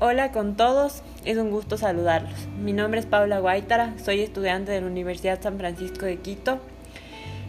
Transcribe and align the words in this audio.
Hola 0.00 0.30
con 0.30 0.54
todos, 0.54 1.02
es 1.24 1.38
un 1.38 1.50
gusto 1.50 1.76
saludarlos. 1.76 2.46
Mi 2.62 2.72
nombre 2.72 3.00
es 3.00 3.06
Paula 3.06 3.40
Guaitara, 3.40 3.94
soy 3.98 4.20
estudiante 4.20 4.70
de 4.70 4.80
la 4.80 4.86
Universidad 4.86 5.42
San 5.42 5.58
Francisco 5.58 6.06
de 6.06 6.18
Quito 6.18 6.60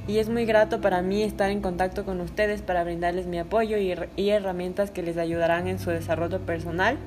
y 0.08 0.18
es 0.18 0.30
muy 0.30 0.46
grato 0.46 0.82
para 0.82 1.04
mí 1.04 1.22
estar 1.22 1.52
en 1.52 1.62
contacto 1.62 2.06
con 2.06 2.20
ustedes 2.22 2.64
para 2.64 2.84
brindarles 2.84 3.28
mi 3.28 3.38
apoyo 3.38 3.78
y, 3.78 4.30
herramientas 4.32 4.90
que 4.90 5.04
les 5.04 5.18
ayudarán 5.18 5.68
en 5.68 5.78
su 5.78 5.92
desarrollo 5.92 6.40
personal 6.40 6.98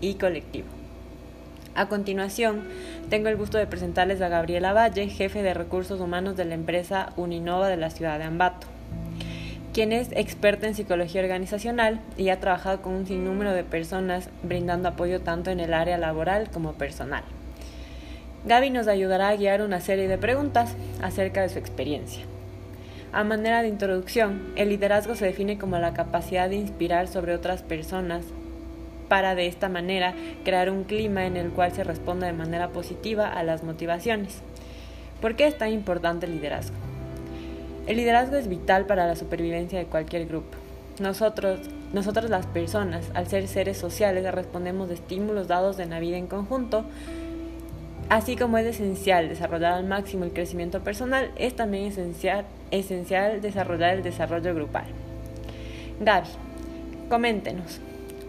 y 0.00 0.14
colectivo. 0.14 0.68
A 1.74 1.90
continuación, 1.90 2.62
tengo 3.10 3.28
el 3.28 3.36
gusto 3.36 3.58
de 3.58 3.66
presentarles 3.66 4.22
a 4.22 4.30
Gabriela 4.30 4.72
Valle, 4.72 5.10
jefe 5.10 5.42
de 5.42 5.52
recursos 5.52 6.00
humanos 6.00 6.38
de 6.38 6.46
la 6.46 6.54
empresa 6.54 7.12
Uninova 7.18 7.68
de 7.68 7.76
la 7.76 7.90
ciudad 7.90 8.18
de 8.18 8.24
Ambato 8.24 8.73
quien 9.74 9.92
es 9.92 10.12
experta 10.12 10.68
en 10.68 10.76
psicología 10.76 11.20
organizacional 11.20 12.00
y 12.16 12.28
ha 12.28 12.38
trabajado 12.38 12.80
con 12.80 12.94
un 12.94 13.06
sinnúmero 13.08 13.52
de 13.52 13.64
personas 13.64 14.30
brindando 14.44 14.88
apoyo 14.88 15.20
tanto 15.20 15.50
en 15.50 15.58
el 15.58 15.74
área 15.74 15.98
laboral 15.98 16.48
como 16.48 16.74
personal. 16.74 17.24
Gaby 18.46 18.70
nos 18.70 18.86
ayudará 18.86 19.30
a 19.30 19.36
guiar 19.36 19.62
una 19.62 19.80
serie 19.80 20.06
de 20.06 20.16
preguntas 20.16 20.76
acerca 21.02 21.42
de 21.42 21.48
su 21.48 21.58
experiencia. 21.58 22.22
A 23.12 23.24
manera 23.24 23.62
de 23.62 23.68
introducción, 23.68 24.52
el 24.54 24.68
liderazgo 24.68 25.16
se 25.16 25.26
define 25.26 25.58
como 25.58 25.76
la 25.78 25.92
capacidad 25.92 26.48
de 26.48 26.56
inspirar 26.56 27.08
sobre 27.08 27.34
otras 27.34 27.62
personas 27.62 28.22
para 29.08 29.34
de 29.34 29.48
esta 29.48 29.68
manera 29.68 30.14
crear 30.44 30.70
un 30.70 30.84
clima 30.84 31.26
en 31.26 31.36
el 31.36 31.50
cual 31.50 31.72
se 31.72 31.82
responda 31.82 32.28
de 32.28 32.32
manera 32.32 32.68
positiva 32.68 33.28
a 33.28 33.42
las 33.42 33.64
motivaciones. 33.64 34.40
¿Por 35.20 35.34
qué 35.34 35.48
es 35.48 35.58
tan 35.58 35.72
importante 35.72 36.26
el 36.26 36.36
liderazgo? 36.36 36.93
El 37.86 37.98
liderazgo 37.98 38.36
es 38.36 38.48
vital 38.48 38.86
para 38.86 39.06
la 39.06 39.14
supervivencia 39.14 39.78
de 39.78 39.84
cualquier 39.84 40.26
grupo. 40.26 40.56
Nosotros, 41.00 41.60
nosotros 41.92 42.30
las 42.30 42.46
personas, 42.46 43.10
al 43.12 43.26
ser 43.26 43.46
seres 43.46 43.76
sociales, 43.76 44.24
respondemos 44.32 44.88
de 44.88 44.94
estímulos 44.94 45.48
dados 45.48 45.78
en 45.78 45.90
la 45.90 46.00
vida 46.00 46.16
en 46.16 46.26
conjunto, 46.26 46.86
así 48.08 48.36
como 48.36 48.56
es 48.56 48.64
esencial 48.64 49.28
desarrollar 49.28 49.74
al 49.74 49.84
máximo 49.84 50.24
el 50.24 50.32
crecimiento 50.32 50.80
personal, 50.80 51.30
es 51.36 51.56
también 51.56 51.84
esencial, 51.84 52.46
esencial 52.70 53.42
desarrollar 53.42 53.96
el 53.96 54.02
desarrollo 54.02 54.54
grupal. 54.54 54.86
Gaby, 56.00 56.28
coméntenos, 57.10 57.80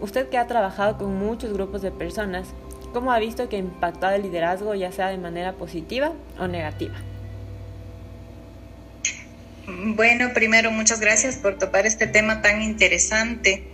usted 0.02 0.28
que 0.28 0.36
ha 0.36 0.46
trabajado 0.46 0.98
con 0.98 1.18
muchos 1.18 1.50
grupos 1.54 1.80
de 1.80 1.92
personas, 1.92 2.48
¿cómo 2.92 3.10
ha 3.10 3.18
visto 3.18 3.48
que 3.48 3.56
ha 3.56 3.60
impactado 3.60 4.16
el 4.16 4.22
liderazgo 4.22 4.74
ya 4.74 4.92
sea 4.92 5.08
de 5.08 5.16
manera 5.16 5.54
positiva 5.54 6.12
o 6.38 6.46
negativa? 6.46 6.96
Bueno, 9.68 10.32
primero 10.32 10.70
muchas 10.70 11.00
gracias 11.00 11.36
por 11.36 11.58
topar 11.58 11.86
este 11.86 12.06
tema 12.06 12.40
tan 12.40 12.62
interesante, 12.62 13.64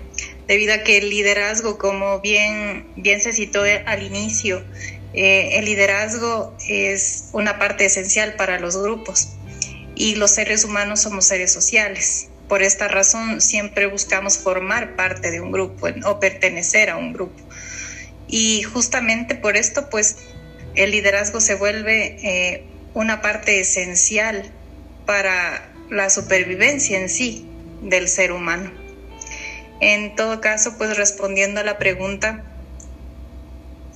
debido 0.47 0.73
a 0.73 0.79
que 0.79 0.97
el 0.97 1.11
liderazgo, 1.11 1.77
como 1.77 2.21
bien, 2.21 2.87
bien 2.97 3.21
se 3.21 3.35
citó 3.35 3.63
al 3.85 4.03
inicio, 4.03 4.65
eh, 5.13 5.59
el 5.59 5.67
liderazgo 5.67 6.57
es 6.67 7.29
una 7.33 7.59
parte 7.59 7.85
esencial 7.85 8.37
para 8.37 8.59
los 8.59 8.75
grupos 8.79 9.35
y 9.95 10.15
los 10.15 10.31
seres 10.31 10.65
humanos 10.65 11.03
somos 11.03 11.27
seres 11.27 11.53
sociales. 11.53 12.29
Por 12.49 12.63
esta 12.63 12.89
razón 12.89 13.43
siempre 13.43 13.85
buscamos 13.85 14.39
formar 14.39 14.97
parte 14.97 15.31
de 15.31 15.43
un 15.43 15.53
grupo 15.53 15.89
o 16.07 16.21
pertenecer 16.21 16.89
a 16.89 16.97
un 16.97 17.13
grupo. 17.13 17.39
Y 18.29 18.63
justamente 18.63 19.35
por 19.35 19.59
esto, 19.59 19.91
pues, 19.91 20.17
el 20.75 20.93
liderazgo 20.93 21.41
se 21.41 21.55
vuelve 21.55 22.17
eh, 22.23 22.65
una 22.95 23.21
parte 23.21 23.61
esencial 23.61 24.51
para 25.05 25.72
la 25.93 26.11
supervivencia 26.11 26.99
en 26.99 27.09
sí 27.09 27.47
del 27.83 28.09
ser 28.09 28.33
humano. 28.33 28.73
En 29.81 30.17
todo 30.17 30.41
caso, 30.41 30.77
pues 30.79 30.97
respondiendo 30.97 31.61
a 31.61 31.65
la 31.65 31.79
pregunta, 31.79 32.45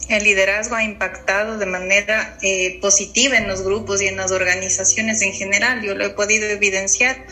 el 0.08 0.24
liderazgo 0.24 0.76
ha 0.76 0.84
impactado 0.84 1.58
de 1.58 1.66
manera 1.66 2.36
eh, 2.42 2.78
positiva 2.80 3.38
en 3.38 3.48
los 3.48 3.62
grupos 3.62 4.02
y 4.02 4.06
en 4.06 4.16
las 4.16 4.30
organizaciones 4.30 5.22
en 5.22 5.32
general. 5.32 5.82
Yo 5.82 5.94
lo 5.94 6.04
he 6.04 6.10
podido 6.10 6.46
evidenciar 6.48 7.24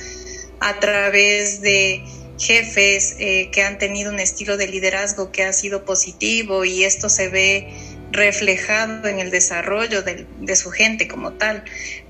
a 0.60 0.80
través 0.80 1.60
de 1.60 2.02
jefes 2.38 3.16
eh, 3.18 3.50
que 3.52 3.62
han 3.62 3.78
tenido 3.78 4.10
un 4.10 4.18
estilo 4.18 4.56
de 4.56 4.66
liderazgo 4.66 5.30
que 5.30 5.44
ha 5.44 5.52
sido 5.52 5.84
positivo 5.84 6.64
y 6.64 6.84
esto 6.84 7.08
se 7.08 7.28
ve 7.28 7.68
reflejado 8.10 9.08
en 9.08 9.18
el 9.18 9.30
desarrollo 9.30 10.02
de, 10.02 10.26
de 10.40 10.56
su 10.56 10.70
gente 10.70 11.06
como 11.06 11.34
tal. 11.34 11.64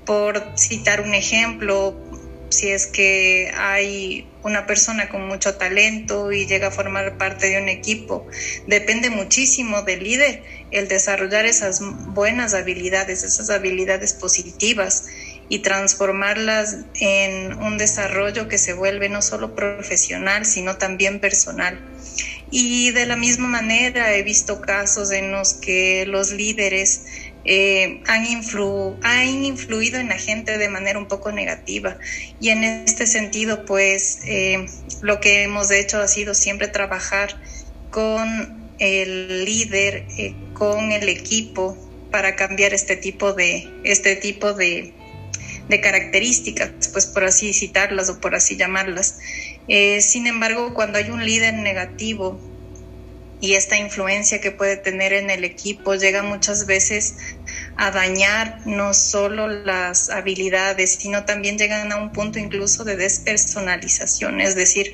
Por 0.05 0.43
citar 0.57 1.01
un 1.01 1.13
ejemplo, 1.13 1.95
si 2.49 2.69
es 2.69 2.87
que 2.87 3.51
hay 3.55 4.27
una 4.43 4.67
persona 4.67 5.09
con 5.09 5.27
mucho 5.27 5.55
talento 5.55 6.31
y 6.31 6.45
llega 6.45 6.67
a 6.67 6.71
formar 6.71 7.17
parte 7.17 7.49
de 7.49 7.61
un 7.61 7.69
equipo. 7.69 8.27
Depende 8.67 9.09
muchísimo 9.09 9.81
del 9.81 10.03
líder 10.03 10.43
el 10.71 10.87
desarrollar 10.87 11.45
esas 11.45 11.79
buenas 11.81 12.53
habilidades, 12.53 13.23
esas 13.23 13.49
habilidades 13.49 14.13
positivas 14.13 15.05
y 15.47 15.59
transformarlas 15.59 16.77
en 16.99 17.57
un 17.61 17.77
desarrollo 17.77 18.47
que 18.47 18.57
se 18.57 18.73
vuelve 18.73 19.09
no 19.09 19.21
solo 19.21 19.55
profesional, 19.55 20.45
sino 20.45 20.77
también 20.77 21.19
personal. 21.19 21.79
Y 22.51 22.91
de 22.91 23.05
la 23.05 23.15
misma 23.15 23.47
manera 23.47 24.15
he 24.15 24.23
visto 24.23 24.61
casos 24.61 25.11
en 25.11 25.31
los 25.31 25.53
que 25.53 26.05
los 26.07 26.31
líderes 26.31 27.05
eh, 27.45 28.01
han, 28.07 28.25
han, 29.03 29.45
influido 29.45 29.99
en 29.99 30.09
la 30.09 30.17
gente 30.17 30.57
de 30.57 30.67
manera 30.67 30.97
un 30.97 31.07
poco 31.07 31.31
negativa. 31.31 31.97
Y 32.39 32.49
en 32.49 32.63
este 32.63 33.05
sentido, 33.05 33.65
pues 33.65 34.19
eh, 34.25 34.65
lo 35.01 35.19
que 35.19 35.43
hemos 35.43 35.69
hecho 35.69 35.99
ha 36.01 36.07
sido 36.07 36.33
siempre 36.33 36.67
trabajar 36.67 37.39
con 37.91 38.71
el 38.79 39.45
líder, 39.45 40.05
eh, 40.17 40.33
con 40.53 40.91
el 40.91 41.07
equipo 41.07 41.77
para 42.11 42.35
cambiar 42.35 42.73
este 42.73 42.95
tipo 42.95 43.33
de, 43.33 43.69
este 43.83 44.15
tipo 44.15 44.53
de 44.53 44.93
características, 45.81 46.71
pues 46.91 47.05
por 47.05 47.25
así 47.25 47.53
citarlas 47.53 48.09
o 48.09 48.19
por 48.21 48.35
así 48.35 48.55
llamarlas. 48.55 49.19
sin 49.99 50.27
embargo, 50.27 50.73
cuando 50.73 50.97
hay 50.97 51.09
un 51.09 51.25
líder 51.25 51.53
negativo, 51.55 52.39
y 53.41 53.53
esta 53.53 53.77
influencia 53.77 54.39
que 54.39 54.51
puede 54.51 54.77
tener 54.77 55.13
en 55.13 55.29
el 55.29 55.43
equipo 55.43 55.95
llega 55.95 56.23
muchas 56.23 56.65
veces 56.65 57.15
a 57.75 57.91
dañar 57.91 58.61
no 58.65 58.93
solo 58.93 59.47
las 59.47 60.09
habilidades, 60.09 60.95
sino 60.95 61.25
también 61.25 61.57
llegan 61.57 61.91
a 61.91 61.97
un 61.97 62.11
punto 62.11 62.39
incluso 62.39 62.83
de 62.83 62.95
despersonalización, 62.95 64.39
es 64.39 64.55
decir, 64.55 64.93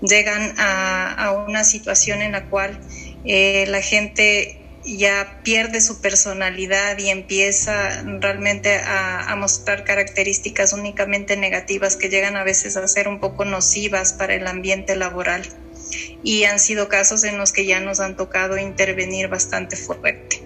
llegan 0.00 0.54
a, 0.58 1.44
una 1.46 1.64
situación 1.64 2.22
en 2.22 2.32
la 2.32 2.46
cual 2.46 2.80
eh, 3.24 3.66
la 3.68 3.82
gente 3.82 4.60
ya 4.84 5.40
pierde 5.42 5.80
su 5.80 6.00
personalidad 6.00 6.96
y 6.98 7.10
empieza 7.10 8.02
realmente 8.20 8.76
a, 8.76 9.30
a, 9.30 9.36
mostrar 9.36 9.84
características 9.84 10.72
únicamente 10.72 11.36
negativas 11.36 11.96
que 11.96 12.08
llegan 12.08 12.36
a 12.36 12.44
veces 12.44 12.76
a 12.76 12.88
ser 12.88 13.08
un 13.08 13.20
poco 13.20 13.44
nocivas 13.44 14.14
para 14.14 14.34
el 14.34 14.46
ambiente 14.46 14.96
laboral 14.96 15.42
y 16.22 16.44
han 16.44 16.58
sido 16.58 16.88
casos 16.88 17.24
en 17.24 17.38
los 17.38 17.52
que 17.52 17.66
ya 17.66 17.80
nos 17.80 18.00
han 18.00 18.16
tocado 18.16 18.58
intervenir 18.58 19.28
bastante 19.28 19.76
fuerte. 19.76 20.42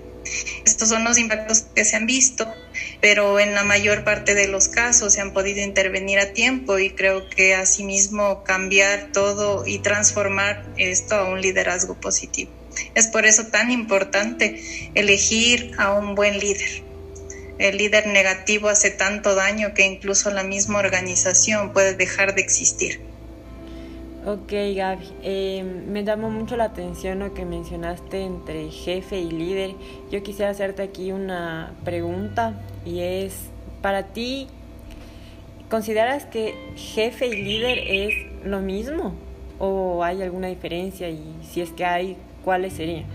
Estos 0.64 0.88
son 0.88 1.04
los 1.04 1.18
impactos 1.18 1.62
que 1.74 1.84
se 1.84 1.96
han 1.96 2.06
visto, 2.06 2.46
pero 3.00 3.40
en 3.40 3.54
la 3.54 3.64
mayor 3.64 4.04
parte 4.04 4.34
de 4.34 4.48
los 4.48 4.68
casos 4.68 5.12
se 5.12 5.20
han 5.20 5.32
podido 5.32 5.60
intervenir 5.60 6.18
a 6.18 6.32
tiempo 6.32 6.78
y 6.78 6.90
creo 6.90 7.28
que 7.28 7.54
asimismo 7.54 8.44
cambiar 8.44 9.10
todo 9.12 9.66
y 9.66 9.78
transformar 9.80 10.64
esto 10.76 11.16
a 11.16 11.28
un 11.28 11.40
liderazgo 11.40 11.94
positivo. 12.00 12.50
Es 12.94 13.08
por 13.08 13.26
eso 13.26 13.46
tan 13.46 13.70
importante 13.70 14.62
elegir 14.94 15.72
a 15.78 15.92
un 15.92 16.14
buen 16.14 16.38
líder. 16.38 16.82
El 17.58 17.76
líder 17.76 18.06
negativo 18.06 18.68
hace 18.68 18.90
tanto 18.90 19.34
daño 19.34 19.74
que 19.74 19.84
incluso 19.84 20.30
la 20.30 20.42
misma 20.42 20.78
organización 20.78 21.72
puede 21.72 21.94
dejar 21.94 22.34
de 22.34 22.40
existir. 22.40 23.11
Ok, 24.24 24.52
Gaby. 24.76 25.12
Eh, 25.24 25.64
me 25.64 26.04
llamó 26.04 26.30
mucho 26.30 26.56
la 26.56 26.64
atención 26.64 27.18
lo 27.18 27.34
que 27.34 27.44
mencionaste 27.44 28.20
entre 28.20 28.70
jefe 28.70 29.18
y 29.18 29.28
líder. 29.28 29.74
Yo 30.12 30.22
quisiera 30.22 30.52
hacerte 30.52 30.82
aquí 30.82 31.10
una 31.10 31.74
pregunta 31.84 32.54
y 32.84 33.00
es, 33.00 33.34
para 33.80 34.12
ti, 34.12 34.46
¿consideras 35.68 36.24
que 36.26 36.54
jefe 36.76 37.26
y 37.26 37.42
líder 37.42 37.78
es 37.80 38.14
lo 38.44 38.60
mismo? 38.60 39.16
¿O 39.58 40.04
hay 40.04 40.22
alguna 40.22 40.46
diferencia? 40.46 41.08
Y 41.08 41.24
si 41.50 41.60
es 41.60 41.70
que 41.70 41.84
hay, 41.84 42.16
¿cuáles 42.44 42.74
serían? 42.74 43.06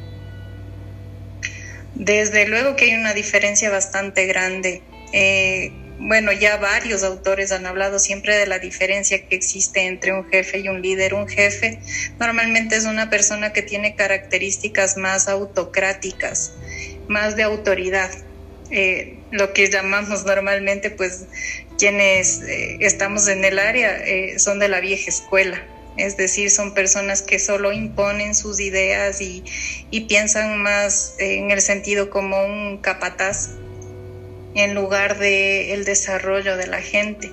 Desde 1.95 2.49
luego 2.49 2.75
que 2.75 2.83
hay 2.85 2.95
una 2.95 3.13
diferencia 3.13 3.69
bastante 3.69 4.25
grande. 4.25 4.81
Eh, 5.13 5.71
bueno, 5.99 6.31
ya 6.31 6.57
varios 6.57 7.03
autores 7.03 7.51
han 7.51 7.65
hablado 7.65 7.97
siempre 7.97 8.37
de 8.37 8.45
la 8.45 8.59
diferencia 8.59 9.27
que 9.27 9.35
existe 9.35 9.81
entre 9.81 10.13
un 10.13 10.29
jefe 10.29 10.59
y 10.59 10.69
un 10.69 10.81
líder. 10.81 11.15
Un 11.15 11.27
jefe 11.27 11.79
normalmente 12.19 12.75
es 12.75 12.85
una 12.85 13.09
persona 13.09 13.51
que 13.51 13.63
tiene 13.63 13.95
características 13.95 14.97
más 14.97 15.27
autocráticas, 15.27 16.53
más 17.07 17.35
de 17.35 17.43
autoridad. 17.43 18.11
Eh, 18.69 19.17
lo 19.31 19.53
que 19.53 19.69
llamamos 19.69 20.25
normalmente, 20.25 20.91
pues, 20.91 21.25
quienes 21.79 22.41
eh, 22.41 22.77
estamos 22.81 23.27
en 23.27 23.43
el 23.43 23.57
área 23.57 23.97
eh, 23.97 24.37
son 24.39 24.59
de 24.59 24.67
la 24.67 24.79
vieja 24.79 25.09
escuela. 25.09 25.63
es 25.97 26.15
decir, 26.15 26.51
son 26.51 26.75
personas 26.75 27.23
que 27.23 27.39
solo 27.39 27.73
imponen 27.73 28.35
sus 28.35 28.59
ideas 28.59 29.19
y, 29.19 29.43
y 29.89 30.01
piensan 30.01 30.61
más 30.61 31.15
en 31.17 31.49
el 31.49 31.59
sentido 31.59 32.11
como 32.11 32.45
un 32.45 32.77
capataz 32.77 33.49
en 34.57 34.73
lugar 34.73 35.17
de 35.19 35.73
el 35.73 35.85
desarrollo 35.85 36.57
de 36.57 36.67
la 36.67 36.81
gente. 36.81 37.31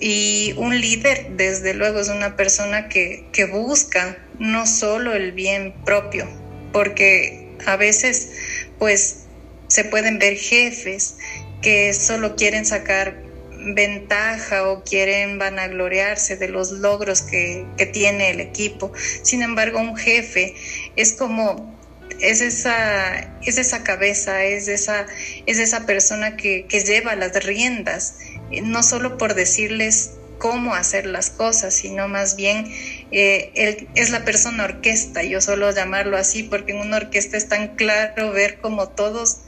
Y 0.00 0.54
un 0.56 0.80
líder, 0.80 1.36
desde 1.36 1.74
luego, 1.74 2.00
es 2.00 2.08
una 2.08 2.36
persona 2.36 2.88
que, 2.88 3.24
que 3.32 3.44
busca 3.44 4.18
no 4.38 4.66
solo 4.66 5.14
el 5.14 5.32
bien 5.32 5.74
propio, 5.84 6.28
porque 6.72 7.56
a 7.66 7.76
veces, 7.76 8.32
pues, 8.78 9.26
se 9.68 9.84
pueden 9.84 10.18
ver 10.18 10.36
jefes 10.36 11.16
que 11.62 11.94
solo 11.94 12.34
quieren 12.36 12.66
sacar 12.66 13.22
ventaja 13.64 14.68
o 14.68 14.82
quieren 14.82 15.38
vanagloriarse 15.38 16.36
de 16.36 16.48
los 16.48 16.72
logros 16.72 17.22
que, 17.22 17.64
que, 17.76 17.86
tiene 17.86 18.30
el 18.30 18.40
equipo. 18.40 18.92
Sin 19.22 19.42
embargo, 19.42 19.78
un 19.78 19.96
jefe 19.96 20.54
es 20.96 21.12
como, 21.12 21.80
es 22.22 22.40
esa, 22.40 23.18
es 23.42 23.58
esa 23.58 23.84
cabeza, 23.84 24.44
es 24.44 24.68
esa, 24.68 25.06
es 25.46 25.58
esa 25.58 25.84
persona 25.86 26.36
que, 26.36 26.66
que 26.66 26.80
lleva 26.80 27.14
las 27.16 27.44
riendas, 27.44 28.14
no 28.62 28.82
solo 28.82 29.18
por 29.18 29.34
decirles 29.34 30.12
cómo 30.42 30.74
hacer 30.74 31.06
las 31.06 31.30
cosas, 31.30 31.72
sino 31.72 32.08
más 32.08 32.34
bien 32.34 32.66
eh, 33.12 33.52
él 33.54 33.88
es 33.94 34.10
la 34.10 34.24
persona 34.24 34.64
orquesta, 34.64 35.22
yo 35.22 35.40
suelo 35.40 35.70
llamarlo 35.70 36.16
así, 36.16 36.42
porque 36.42 36.72
en 36.72 36.78
una 36.78 36.96
orquesta 36.96 37.36
es 37.36 37.48
tan 37.48 37.76
claro 37.76 38.32
ver 38.32 38.58
cómo 38.60 38.88
todos 38.88 39.42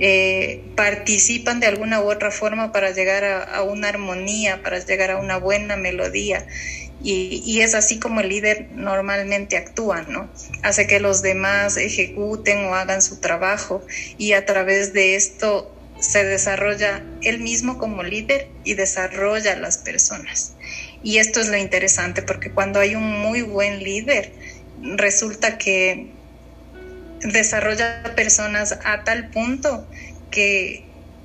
eh, 0.00 0.64
participan 0.74 1.60
de 1.60 1.68
alguna 1.68 2.00
u 2.00 2.10
otra 2.10 2.32
forma 2.32 2.72
para 2.72 2.90
llegar 2.90 3.24
a, 3.24 3.62
una 3.62 3.90
armonía, 3.90 4.60
para 4.60 4.84
llegar 4.84 5.12
a 5.12 5.18
una 5.18 5.36
buena 5.36 5.76
melodía. 5.76 6.44
Y, 7.02 7.60
es 7.60 7.74
así 7.74 7.98
como 7.98 8.20
el 8.20 8.28
líder 8.28 8.68
normalmente 8.72 9.56
actúa, 9.56 10.02
¿no? 10.02 10.30
Hace 10.62 10.86
que 10.86 11.00
los 11.00 11.22
demás 11.22 11.76
ejecuten 11.76 12.66
o 12.66 12.74
hagan 12.74 13.00
su 13.00 13.20
trabajo 13.20 13.82
y 14.18 14.34
a 14.34 14.44
través 14.44 14.92
de 14.92 15.14
esto 15.16 15.74
se 15.98 16.24
desarrolla 16.24 17.02
él 17.22 17.40
mismo 17.40 17.78
como 17.78 18.02
líder 18.02 18.48
y 18.64 18.74
desarrolla 18.74 19.52
a 19.54 19.56
las 19.56 19.78
personas. 19.78 20.54
Y 21.02 21.18
esto 21.18 21.40
es 21.40 21.48
lo 21.48 21.56
interesante 21.56 22.22
porque 22.22 22.50
cuando 22.50 22.80
hay 22.80 22.94
un 22.94 23.20
muy 23.20 23.42
buen 23.42 23.82
líder, 23.82 24.32
resulta 24.82 25.58
que 25.58 26.12
desarrolla 27.22 28.02
personas 28.14 28.78
a 28.84 29.04
tal 29.04 29.30
punto 29.30 29.86
que 30.30 30.84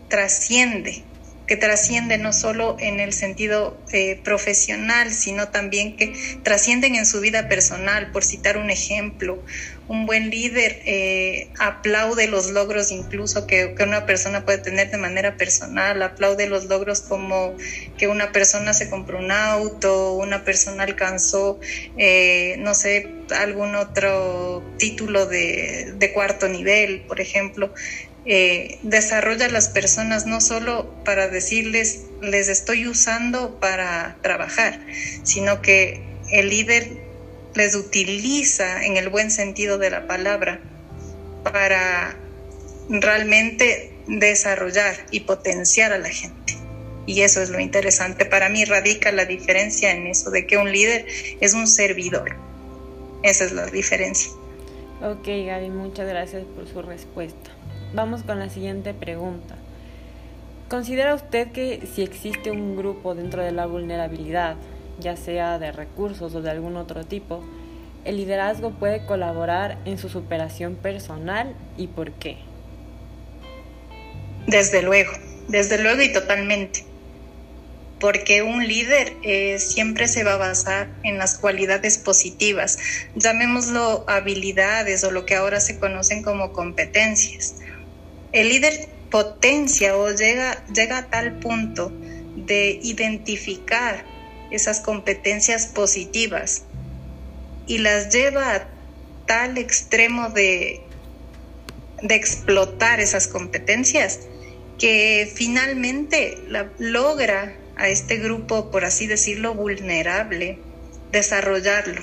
trasciende, 0.10 1.04
que 1.48 1.58
trasciende 1.58 2.18
no 2.18 2.34
solo 2.34 2.76
en 2.80 3.00
el 3.00 3.14
sentido 3.14 3.84
eh, 3.92 4.20
profesional, 4.24 5.14
sino 5.14 5.50
también 5.50 5.96
que 5.96 6.14
trascienden 6.44 6.96
en 6.96 7.06
su 7.06 7.22
vida 7.22 7.48
personal. 7.48 8.12
Por 8.12 8.24
citar 8.24 8.58
un 8.58 8.70
ejemplo, 8.70 9.44
un 9.88 10.08
buen 10.08 10.32
líder 10.32 10.82
eh, 10.86 11.52
aplaude 11.60 12.28
los 12.28 12.50
logros 12.50 12.92
incluso 12.92 13.46
que, 13.46 13.76
una 13.80 14.08
persona 14.08 14.46
puede 14.46 14.58
tener 14.58 14.90
de 14.90 14.98
manera 14.98 15.38
personal, 15.38 16.02
aplaude 16.02 16.48
los 16.48 16.66
logros 16.66 17.02
como 17.02 17.56
que 17.98 18.08
una 18.08 18.32
persona 18.32 18.74
se 18.74 18.90
compró 18.90 19.20
un 19.20 19.32
auto, 19.32 20.14
una 20.14 20.44
persona 20.44 20.84
alcanzó, 20.84 21.60
eh, 21.98 22.56
no 22.60 22.74
sé, 22.74 23.08
algún 23.36 23.76
otro 23.76 24.64
título 24.80 25.28
de, 25.28 25.94
de 25.96 26.14
cuarto 26.14 26.48
nivel, 26.48 27.06
por 27.08 27.22
ejemplo. 27.22 27.72
Eh, 28.28 28.80
desarrolla 28.82 29.46
a 29.46 29.50
las 29.50 29.68
personas 29.68 30.26
no 30.26 30.42
solo 30.42 30.92
para 31.04 31.28
decirles 31.28 32.06
les 32.22 32.48
estoy 32.48 32.88
usando 32.88 33.60
para 33.60 34.18
trabajar, 34.24 34.80
sino 35.24 35.62
que 35.62 36.02
el 36.32 36.50
líder 36.50 36.90
les 37.54 37.76
utiliza 37.76 38.84
en 38.84 38.98
el 38.98 39.10
buen 39.10 39.30
sentido 39.30 39.78
de 39.78 39.92
la 39.92 40.08
palabra 40.08 40.60
para 41.44 42.18
realmente 42.90 43.94
desarrollar 44.08 44.96
y 45.12 45.22
potenciar 45.22 45.94
a 45.94 45.98
la 45.98 46.10
gente. 46.10 46.54
Y 47.06 47.22
eso 47.22 47.42
es 47.42 47.50
lo 47.50 47.60
interesante. 47.60 48.26
Para 48.26 48.50
mí 48.50 48.66
radica 48.66 49.12
la 49.12 49.26
diferencia 49.26 49.92
en 49.92 50.08
eso, 50.08 50.32
de 50.32 50.48
que 50.48 50.58
un 50.58 50.72
líder 50.72 51.06
es 51.40 51.54
un 51.54 51.68
servidor. 51.68 52.36
Esa 53.22 53.46
es 53.46 53.52
la 53.52 53.68
diferencia. 53.68 54.32
Ok, 55.02 55.26
Gaby, 55.26 55.70
muchas 55.70 56.08
gracias 56.08 56.44
por 56.56 56.68
su 56.68 56.82
respuesta. 56.82 57.55
Vamos 57.96 58.24
con 58.24 58.40
la 58.40 58.50
siguiente 58.50 58.94
pregunta. 58.94 59.56
¿Considera 60.68 61.16
usted 61.16 61.54
que 61.54 61.88
si 61.96 62.04
existe 62.04 62.52
un 62.52 62.76
grupo 62.76 63.16
dentro 63.16 63.42
de 63.42 63.54
la 63.54 63.68
vulnerabilidad, 63.68 64.58
ya 65.00 65.16
sea 65.16 65.60
de 65.60 65.72
recursos 65.72 66.36
o 66.36 66.42
de 66.42 66.52
algún 66.52 66.76
otro 66.76 67.06
tipo, 67.06 67.42
el 68.04 68.18
liderazgo 68.18 68.72
puede 68.72 69.06
colaborar 69.06 69.78
en 69.86 69.98
su 69.98 70.10
superación 70.10 70.76
personal 70.76 71.56
y 71.78 71.88
por 71.88 72.12
qué? 72.12 72.36
Desde 74.46 74.82
luego, 74.82 75.14
desde 75.48 75.82
luego 75.82 76.02
y 76.02 76.12
totalmente. 76.12 76.84
Porque 78.02 78.42
un 78.42 78.68
líder 78.68 79.14
eh, 79.24 79.58
siempre 79.58 80.10
se 80.10 80.26
va 80.26 80.34
a 80.34 80.38
basar 80.38 80.90
en 81.04 81.18
las 81.18 81.38
cualidades 81.38 81.98
positivas, 81.98 82.78
llamémoslo 83.16 84.04
habilidades 84.10 85.06
o 85.06 85.12
lo 85.12 85.26
que 85.26 85.36
ahora 85.36 85.62
se 85.62 85.80
conocen 85.80 86.24
como 86.24 86.52
competencias 86.52 87.56
el 88.36 88.50
líder 88.50 88.90
potencia 89.10 89.96
o 89.96 90.12
llega, 90.12 90.66
llega 90.66 90.98
a 90.98 91.10
tal 91.10 91.40
punto 91.40 91.90
de 92.36 92.82
identificar 92.84 94.04
esas 94.52 94.82
competencias 94.82 95.68
positivas 95.68 96.64
y 97.66 97.78
las 97.78 98.14
lleva 98.14 98.56
a 98.56 98.68
tal 99.26 99.58
extremo 99.58 100.30
de, 100.32 100.82
de 102.02 102.16
explotar 102.16 103.00
esas 103.00 103.30
competencias 103.30 104.20
que 104.78 105.32
finalmente 105.34 106.38
logra 106.78 107.56
a 107.78 107.88
este 107.88 108.18
grupo, 108.18 108.70
por 108.70 108.84
así 108.84 109.08
decirlo, 109.08 109.54
vulnerable, 109.54 110.60
desarrollarlo, 111.14 112.02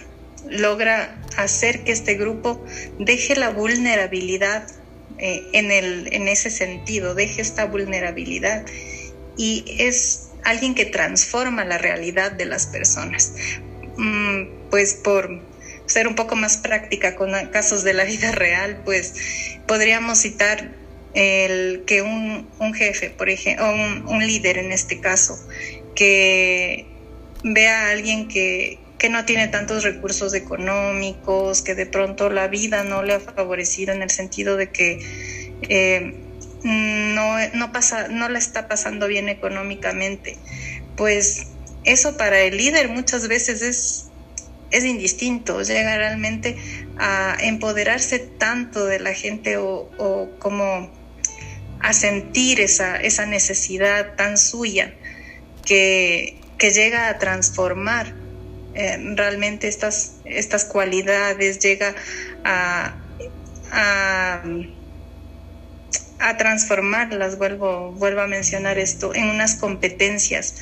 logra 0.48 1.22
hacer 1.36 1.84
que 1.84 1.92
este 1.92 2.14
grupo 2.14 2.64
deje 2.98 3.36
la 3.36 3.50
vulnerabilidad 3.50 4.66
eh, 5.18 5.42
en, 5.52 5.70
el, 5.70 6.08
en 6.12 6.28
ese 6.28 6.50
sentido, 6.50 7.14
deje 7.14 7.42
esta 7.42 7.66
vulnerabilidad 7.66 8.64
y 9.36 9.64
es 9.78 10.28
alguien 10.44 10.74
que 10.74 10.84
transforma 10.84 11.64
la 11.64 11.78
realidad 11.78 12.32
de 12.32 12.46
las 12.46 12.66
personas. 12.66 13.32
Mm, 13.96 14.44
pues 14.70 14.94
por 14.94 15.40
ser 15.86 16.08
un 16.08 16.14
poco 16.14 16.36
más 16.36 16.56
práctica 16.56 17.14
con 17.14 17.32
casos 17.48 17.84
de 17.84 17.92
la 17.92 18.04
vida 18.04 18.32
real, 18.32 18.82
pues 18.84 19.14
podríamos 19.66 20.18
citar 20.18 20.70
el 21.14 21.84
que 21.86 22.02
un, 22.02 22.48
un 22.58 22.74
jefe, 22.74 23.10
por 23.10 23.28
ejemplo, 23.28 23.70
un, 23.70 24.26
líder 24.26 24.58
en 24.58 24.72
este 24.72 25.00
caso, 25.00 25.38
que 25.94 26.86
vea 27.44 27.88
a 27.88 27.90
alguien 27.90 28.28
que, 28.28 28.78
que 29.02 29.08
no 29.08 29.24
tiene 29.24 29.48
tantos 29.48 29.82
recursos 29.82 30.32
económicos, 30.32 31.62
que 31.62 31.74
de 31.74 31.86
pronto 31.86 32.30
la 32.30 32.46
vida 32.46 32.84
no 32.84 33.02
le 33.02 33.14
ha 33.14 33.18
favorecido 33.18 33.92
en 33.92 34.00
el 34.00 34.10
sentido 34.10 34.56
de 34.56 34.70
que 34.70 35.00
eh, 35.62 36.14
no, 36.62 37.34
no, 37.52 37.72
pasa, 37.72 38.06
no 38.06 38.28
la 38.28 38.38
está 38.38 38.68
pasando 38.68 39.08
bien 39.08 39.28
económicamente. 39.28 40.38
Pues 40.96 41.48
eso 41.82 42.16
para 42.16 42.42
el 42.42 42.56
líder 42.56 42.90
muchas 42.90 43.26
veces 43.26 43.62
es, 43.62 44.04
es 44.70 44.84
indistinto, 44.84 45.62
llega 45.62 45.96
realmente 45.96 46.56
a 46.96 47.36
empoderarse 47.40 48.20
tanto 48.20 48.86
de 48.86 49.00
la 49.00 49.14
gente 49.14 49.56
o, 49.56 49.90
o 49.98 50.30
como 50.38 50.92
a 51.80 51.92
sentir 51.92 52.60
esa, 52.60 52.98
esa 52.98 53.26
necesidad 53.26 54.14
tan 54.14 54.38
suya 54.38 54.94
que, 55.66 56.38
que 56.56 56.70
llega 56.70 57.08
a 57.08 57.18
transformar 57.18 58.21
eh, 58.74 58.98
realmente 59.16 59.68
estas, 59.68 60.16
estas 60.24 60.64
cualidades, 60.64 61.58
llega 61.58 61.94
a, 62.44 62.94
a, 63.70 64.42
transformarlas, 66.38 67.36
vuelvo, 67.36 67.92
vuelvo 67.92 68.22
a 68.22 68.26
mencionar 68.26 68.78
esto, 68.78 69.14
en 69.14 69.28
unas 69.28 69.56
competencias 69.56 70.54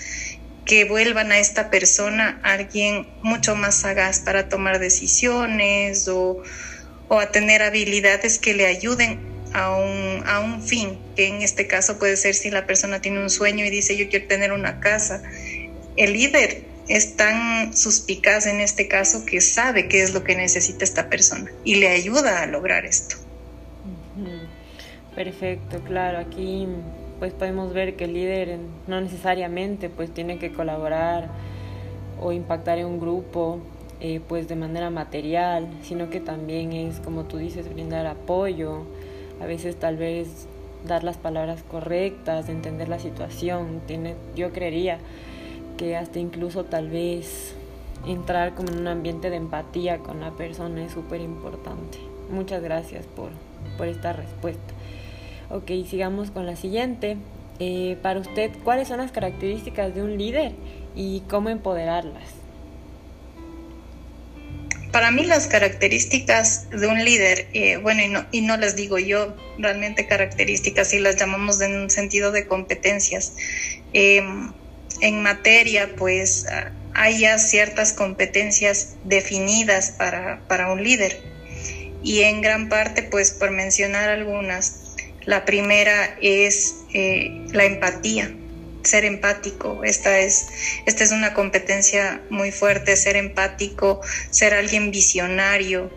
que 0.64 0.84
vuelvan 0.84 1.30
a 1.32 1.38
esta 1.38 1.70
persona 1.70 2.40
alguien 2.42 3.06
mucho 3.22 3.54
más 3.56 3.76
sagaz 3.76 4.20
para 4.20 4.48
tomar 4.48 4.78
decisiones 4.78 6.08
o, 6.08 6.42
o 7.08 7.18
a 7.18 7.30
tener 7.30 7.62
habilidades 7.62 8.38
que 8.38 8.54
le 8.54 8.66
ayuden 8.66 9.20
a 9.52 9.76
un, 9.76 10.22
a 10.26 10.40
un 10.40 10.62
fin, 10.62 10.98
que 11.16 11.26
en 11.26 11.42
este 11.42 11.66
caso 11.66 11.98
puede 11.98 12.16
ser 12.16 12.34
si 12.34 12.50
la 12.50 12.66
persona 12.66 13.00
tiene 13.00 13.20
un 13.20 13.30
sueño 13.30 13.64
y 13.64 13.70
dice 13.70 13.96
yo 13.96 14.08
quiero 14.08 14.26
tener 14.26 14.52
una 14.52 14.80
casa. 14.80 15.22
El 15.96 16.12
líder 16.12 16.62
es 16.90 17.16
tan 17.16 17.72
suspicaz 17.76 18.46
en 18.46 18.60
este 18.60 18.88
caso 18.88 19.24
que 19.24 19.40
sabe 19.40 19.86
qué 19.86 20.02
es 20.02 20.12
lo 20.12 20.24
que 20.24 20.34
necesita 20.34 20.82
esta 20.82 21.08
persona 21.08 21.48
y 21.64 21.76
le 21.76 21.88
ayuda 21.88 22.42
a 22.42 22.46
lograr 22.46 22.84
esto. 22.84 23.14
Perfecto, 25.14 25.80
claro. 25.86 26.18
Aquí 26.18 26.66
pues 27.20 27.32
podemos 27.32 27.72
ver 27.72 27.94
que 27.94 28.04
el 28.04 28.14
líder 28.14 28.58
no 28.88 29.00
necesariamente 29.00 29.88
pues 29.88 30.12
tiene 30.12 30.38
que 30.38 30.52
colaborar 30.52 31.28
o 32.20 32.32
impactar 32.32 32.78
en 32.78 32.86
un 32.86 32.98
grupo 32.98 33.60
eh, 34.00 34.20
pues 34.26 34.48
de 34.48 34.56
manera 34.56 34.90
material, 34.90 35.68
sino 35.82 36.10
que 36.10 36.18
también 36.18 36.72
es, 36.72 36.98
como 36.98 37.22
tú 37.24 37.36
dices, 37.36 37.72
brindar 37.72 38.06
apoyo, 38.06 38.82
a 39.40 39.46
veces 39.46 39.76
tal 39.76 39.96
vez 39.96 40.26
dar 40.88 41.04
las 41.04 41.18
palabras 41.18 41.62
correctas, 41.62 42.48
entender 42.48 42.88
la 42.88 42.98
situación. 42.98 43.80
Tiene, 43.86 44.16
yo 44.34 44.52
creería 44.52 44.98
que 45.80 45.96
hasta 45.96 46.18
incluso 46.18 46.66
tal 46.66 46.90
vez 46.90 47.54
entrar 48.06 48.54
como 48.54 48.68
en 48.68 48.80
un 48.80 48.88
ambiente 48.88 49.30
de 49.30 49.36
empatía 49.36 49.96
con 49.96 50.20
la 50.20 50.30
persona 50.32 50.84
es 50.84 50.92
súper 50.92 51.22
importante. 51.22 51.96
Muchas 52.30 52.62
gracias 52.62 53.06
por, 53.06 53.30
por 53.78 53.88
esta 53.88 54.12
respuesta. 54.12 54.74
Ok, 55.48 55.70
sigamos 55.88 56.30
con 56.30 56.44
la 56.44 56.54
siguiente. 56.54 57.16
Eh, 57.60 57.96
para 58.02 58.20
usted, 58.20 58.50
¿cuáles 58.62 58.88
son 58.88 58.98
las 58.98 59.10
características 59.10 59.94
de 59.94 60.02
un 60.02 60.18
líder 60.18 60.52
y 60.94 61.22
cómo 61.30 61.48
empoderarlas? 61.48 62.28
Para 64.92 65.10
mí 65.10 65.24
las 65.24 65.46
características 65.46 66.68
de 66.68 66.88
un 66.88 67.02
líder, 67.02 67.46
eh, 67.54 67.78
bueno, 67.78 68.02
y 68.02 68.08
no, 68.08 68.26
y 68.32 68.40
no 68.42 68.58
las 68.58 68.76
digo 68.76 68.98
yo, 68.98 69.34
realmente 69.56 70.06
características, 70.06 70.92
y 70.92 70.98
las 70.98 71.16
llamamos 71.16 71.58
en 71.62 71.74
un 71.74 71.88
sentido 71.88 72.32
de 72.32 72.46
competencias. 72.46 73.34
Em, 73.94 74.52
en 75.00 75.22
materia, 75.22 75.94
pues 75.96 76.46
hay 76.94 77.20
ya 77.20 77.38
ciertas 77.38 77.92
competencias 77.92 78.96
definidas 79.04 79.92
para, 79.92 80.40
para 80.48 80.72
un 80.72 80.82
líder. 80.82 81.20
Y 82.02 82.22
en 82.22 82.40
gran 82.40 82.68
parte, 82.68 83.02
pues 83.02 83.30
por 83.30 83.50
mencionar 83.50 84.08
algunas, 84.08 84.96
la 85.24 85.44
primera 85.44 86.16
es 86.22 86.76
eh, 86.94 87.44
la 87.52 87.64
empatía, 87.64 88.34
ser 88.82 89.04
empático. 89.04 89.84
Esta 89.84 90.18
es, 90.18 90.46
esta 90.86 91.04
es 91.04 91.12
una 91.12 91.34
competencia 91.34 92.22
muy 92.30 92.52
fuerte, 92.52 92.96
ser 92.96 93.16
empático, 93.16 94.00
ser 94.30 94.54
alguien 94.54 94.90
visionario. 94.90 95.90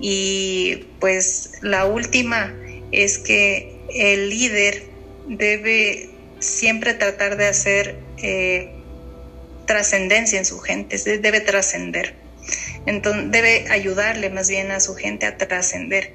Y 0.00 0.86
pues 1.00 1.52
la 1.60 1.84
última 1.84 2.54
es 2.90 3.18
que 3.18 3.76
el 3.94 4.30
líder 4.30 4.84
debe 5.28 6.10
siempre 6.40 6.94
tratar 6.94 7.36
de 7.36 7.46
hacer 7.46 7.96
eh, 8.22 8.70
trascendencia 9.66 10.38
en 10.38 10.44
su 10.44 10.58
gente, 10.58 10.98
debe 11.18 11.40
trascender. 11.40 12.14
Entonces 12.86 13.30
debe 13.30 13.70
ayudarle 13.70 14.30
más 14.30 14.48
bien 14.48 14.70
a 14.70 14.80
su 14.80 14.94
gente 14.94 15.26
a 15.26 15.36
trascender. 15.38 16.12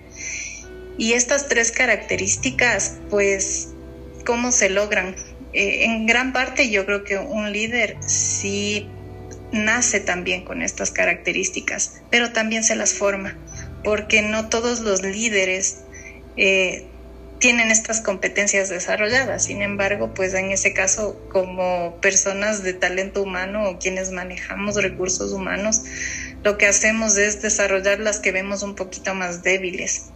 Y 0.98 1.14
estas 1.14 1.48
tres 1.48 1.72
características, 1.72 2.98
pues, 3.10 3.70
¿cómo 4.26 4.52
se 4.52 4.70
logran? 4.70 5.16
Eh, 5.54 5.86
en 5.86 6.06
gran 6.06 6.34
parte 6.34 6.70
yo 6.70 6.86
creo 6.86 7.04
que 7.04 7.18
un 7.18 7.52
líder 7.52 7.96
sí 8.06 8.90
nace 9.52 10.00
también 10.00 10.44
con 10.44 10.62
estas 10.62 10.92
características, 10.92 12.02
pero 12.10 12.34
también 12.34 12.64
se 12.64 12.76
las 12.76 12.94
forma, 12.94 13.38
porque 13.84 14.22
no 14.22 14.50
todos 14.50 14.82
los 14.82 15.02
líderes 15.04 15.84
eh, 16.36 16.86
tienen 17.40 17.72
estas 17.72 18.02
competencias 18.02 18.70
desarrolladas. 18.70 19.46
Sin 19.46 19.62
embargo, 19.62 20.14
pues 20.14 20.34
en 20.34 20.52
ese 20.52 20.74
caso, 20.74 21.20
como 21.32 21.96
personas 22.02 22.64
de 22.64 22.74
talento 22.74 23.22
humano 23.22 23.70
o 23.70 23.80
quienes 23.80 24.12
manejamos 24.12 24.82
recursos 24.82 25.32
humanos, 25.32 25.84
lo 26.44 26.58
que 26.58 26.66
hacemos 26.66 27.18
es 27.18 27.42
desarrollar 27.42 28.00
las 28.00 28.20
que 28.20 28.32
vemos 28.32 28.64
un 28.64 28.76
poquito 28.76 29.14
más 29.14 29.44
débiles 29.44 30.12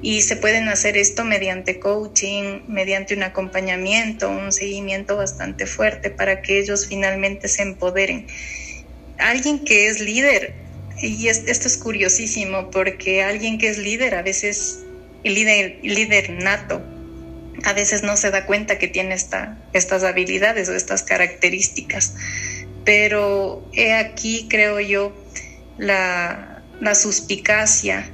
y 0.00 0.22
se 0.22 0.36
pueden 0.36 0.68
hacer 0.68 0.96
esto 0.96 1.24
mediante 1.24 1.80
coaching, 1.80 2.60
mediante 2.68 3.14
un 3.14 3.24
acompañamiento, 3.24 4.30
un 4.30 4.52
seguimiento 4.52 5.16
bastante 5.16 5.66
fuerte 5.66 6.10
para 6.10 6.40
que 6.40 6.60
ellos 6.60 6.86
finalmente 6.86 7.48
se 7.48 7.62
empoderen. 7.62 8.26
Alguien 9.18 9.64
que 9.64 9.88
es 9.88 10.00
líder, 10.00 10.54
y 11.02 11.26
esto 11.28 11.66
es 11.66 11.76
curiosísimo 11.76 12.70
porque 12.70 13.22
alguien 13.22 13.58
que 13.58 13.68
es 13.68 13.78
líder 13.78 14.14
a 14.14 14.22
veces, 14.22 14.80
el 15.24 15.34
líder, 15.34 15.78
líder 15.82 16.30
nato, 16.30 16.82
a 17.64 17.72
veces 17.72 18.02
no 18.02 18.16
se 18.16 18.30
da 18.30 18.46
cuenta 18.46 18.78
que 18.78 18.88
tiene 18.88 19.14
esta, 19.14 19.58
estas 19.72 20.04
habilidades 20.04 20.68
o 20.68 20.74
estas 20.74 21.02
características. 21.02 22.14
Pero 22.84 23.68
he 23.72 23.94
aquí, 23.94 24.46
creo 24.48 24.80
yo, 24.80 25.12
la, 25.76 26.62
la 26.80 26.94
suspicacia 26.94 28.10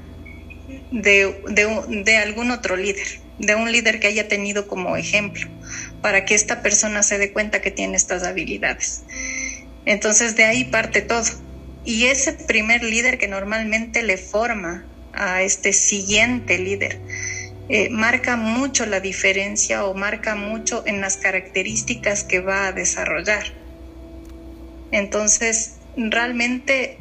de, 0.91 2.17
algún 2.23 2.51
otro 2.51 2.77
líder, 2.77 3.07
de 3.39 3.55
un 3.55 3.71
líder 3.71 4.01
que 4.01 4.07
haya 4.07 4.29
tenido 4.29 4.67
como 4.67 4.97
ejemplo, 4.97 5.49
para 6.01 6.25
que 6.25 6.35
esta 6.35 6.63
persona 6.63 7.03
se 7.03 7.19
dé 7.19 7.33
cuenta 7.33 7.61
que 7.61 7.71
tiene 7.71 7.97
estas 7.97 8.23
habilidades. 8.23 9.05
Entonces 9.85 10.37
de 10.37 10.45
ahí 10.45 10.65
parte 10.65 11.03
todo. 11.03 11.25
Y 11.85 12.07
ese 12.07 12.33
primer 12.33 12.83
líder 12.83 13.19
que 13.19 13.29
normalmente 13.29 14.03
le 14.03 14.17
forma 14.17 14.87
a 15.17 15.43
este 15.43 15.73
siguiente 15.73 16.59
líder, 16.59 16.99
eh, 17.69 17.89
marca 17.91 18.37
mucho 18.37 18.87
la 18.87 19.01
diferencia 19.01 19.85
o 19.85 19.95
marca 19.95 20.35
mucho 20.35 20.83
en 20.87 21.01
las 21.01 21.17
características 21.17 22.25
que 22.25 22.41
va 22.41 22.67
a 22.69 22.73
desarrollar. 22.73 23.45
Entonces, 24.91 25.77
realmente 25.97 26.99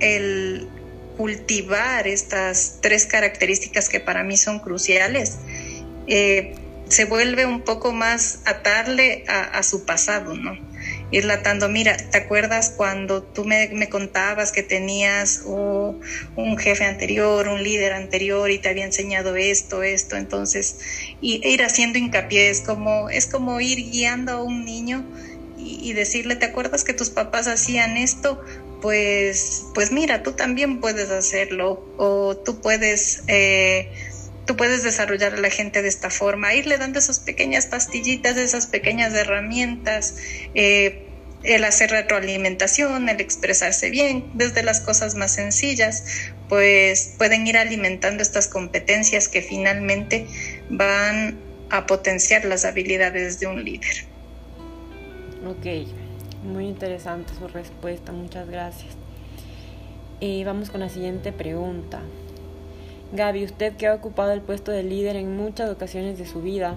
el, 0.00 0.68
cultivar 1.16 2.06
estas 2.06 2.78
tres 2.80 3.06
características 3.06 3.88
que 3.88 4.00
para 4.00 4.22
mí 4.24 4.36
son 4.36 4.58
cruciales, 4.58 5.38
eh, 6.06 6.54
se 6.88 7.04
vuelve 7.04 7.46
un 7.46 7.62
poco 7.62 7.92
más 7.92 8.40
atarle 8.44 9.24
a, 9.28 9.62
su 9.62 9.86
pasado, 9.86 10.34
¿no? 10.34 10.58
Ir 11.12 11.24
latando, 11.24 11.68
mira, 11.68 11.96
¿te 11.96 12.18
acuerdas 12.18 12.74
cuando 12.76 13.22
tú 13.22 13.44
me, 13.44 13.88
contabas 13.88 14.50
que 14.50 14.64
tenías 14.64 15.42
un 15.44 16.58
jefe 16.58 16.84
anterior, 16.84 17.46
un 17.46 17.62
líder 17.62 17.92
anterior 17.92 18.50
y 18.50 18.58
te 18.58 18.68
había 18.68 18.84
enseñado 18.84 19.36
esto, 19.36 19.84
esto? 19.84 20.16
Entonces, 20.16 20.78
y, 21.20 21.46
ir 21.46 21.62
haciendo 21.62 21.98
hincapié 21.98 22.50
es 22.50 22.60
como, 22.62 23.08
es 23.10 23.26
como 23.26 23.60
ir 23.60 23.78
guiando 23.78 24.32
a 24.32 24.42
un 24.42 24.64
niño 24.64 25.04
y, 25.56 25.88
y 25.88 25.92
decirle, 25.92 26.34
¿te 26.34 26.46
acuerdas 26.46 26.82
que 26.82 26.94
tus 26.94 27.10
papás 27.10 27.46
hacían 27.46 27.96
esto? 27.96 28.42
pues, 28.82 29.64
pues 29.74 29.92
mira, 29.92 30.22
tú 30.22 30.32
también 30.32 30.80
puedes 30.80 31.08
hacerlo 31.10 31.86
o 31.96 32.36
tú 32.36 32.60
puedes, 32.60 33.22
eh, 33.28 33.90
tú 34.44 34.56
puedes 34.56 34.82
desarrollar 34.82 35.34
a 35.34 35.38
la 35.38 35.50
gente 35.50 35.80
de 35.80 35.88
esta 35.88 36.10
forma, 36.10 36.52
irle 36.52 36.76
dando 36.76 36.98
esas 36.98 37.20
pequeñas 37.20 37.66
pastillitas, 37.66 38.36
esas 38.36 38.66
pequeñas 38.66 39.14
herramientas, 39.14 40.16
eh, 40.54 41.01
el 41.44 41.64
hacer 41.64 41.90
retroalimentación, 41.90 43.08
el 43.08 43.20
expresarse 43.20 43.90
bien, 43.90 44.30
desde 44.34 44.62
las 44.62 44.80
cosas 44.80 45.14
más 45.14 45.32
sencillas, 45.32 46.04
pues 46.48 47.14
pueden 47.18 47.46
ir 47.46 47.56
alimentando 47.56 48.22
estas 48.22 48.48
competencias 48.48 49.28
que 49.28 49.42
finalmente 49.42 50.26
van 50.70 51.38
a 51.70 51.86
potenciar 51.86 52.44
las 52.44 52.64
habilidades 52.64 53.40
de 53.40 53.46
un 53.46 53.64
líder. 53.64 54.04
Ok, 55.46 55.88
muy 56.44 56.66
interesante 56.66 57.32
su 57.38 57.48
respuesta, 57.48 58.12
muchas 58.12 58.48
gracias. 58.48 58.94
Y 60.20 60.44
vamos 60.44 60.70
con 60.70 60.80
la 60.80 60.88
siguiente 60.88 61.32
pregunta. 61.32 62.00
Gaby, 63.12 63.44
usted 63.44 63.76
que 63.76 63.88
ha 63.88 63.94
ocupado 63.94 64.32
el 64.32 64.40
puesto 64.40 64.70
de 64.70 64.84
líder 64.84 65.16
en 65.16 65.36
muchas 65.36 65.68
ocasiones 65.68 66.18
de 66.18 66.26
su 66.26 66.40
vida, 66.40 66.76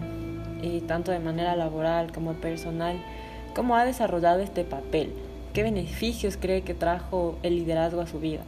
y 0.62 0.82
tanto 0.82 1.12
de 1.12 1.20
manera 1.20 1.56
laboral 1.56 2.12
como 2.12 2.34
personal, 2.34 3.00
¿cómo 3.56 3.76
ha 3.76 3.86
desarrollado 3.86 4.42
este 4.42 4.64
papel? 4.64 5.14
¿Qué 5.54 5.64
beneficios 5.64 6.38
cree 6.38 6.62
que 6.62 6.74
trajo 6.74 7.40
el 7.42 7.56
liderazgo 7.56 8.02
a 8.02 8.08
su 8.08 8.20
vida? 8.20 8.44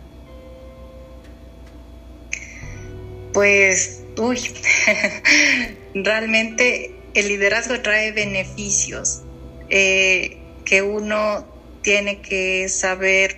Pues, 3.33 4.03
uy, 4.17 4.39
realmente 5.95 6.93
el 7.13 7.27
liderazgo 7.29 7.79
trae 7.81 8.11
beneficios. 8.11 9.21
Eh, 9.69 10.37
que 10.65 10.81
uno 10.81 11.45
tiene 11.81 12.21
que 12.21 12.67
saber 12.67 13.37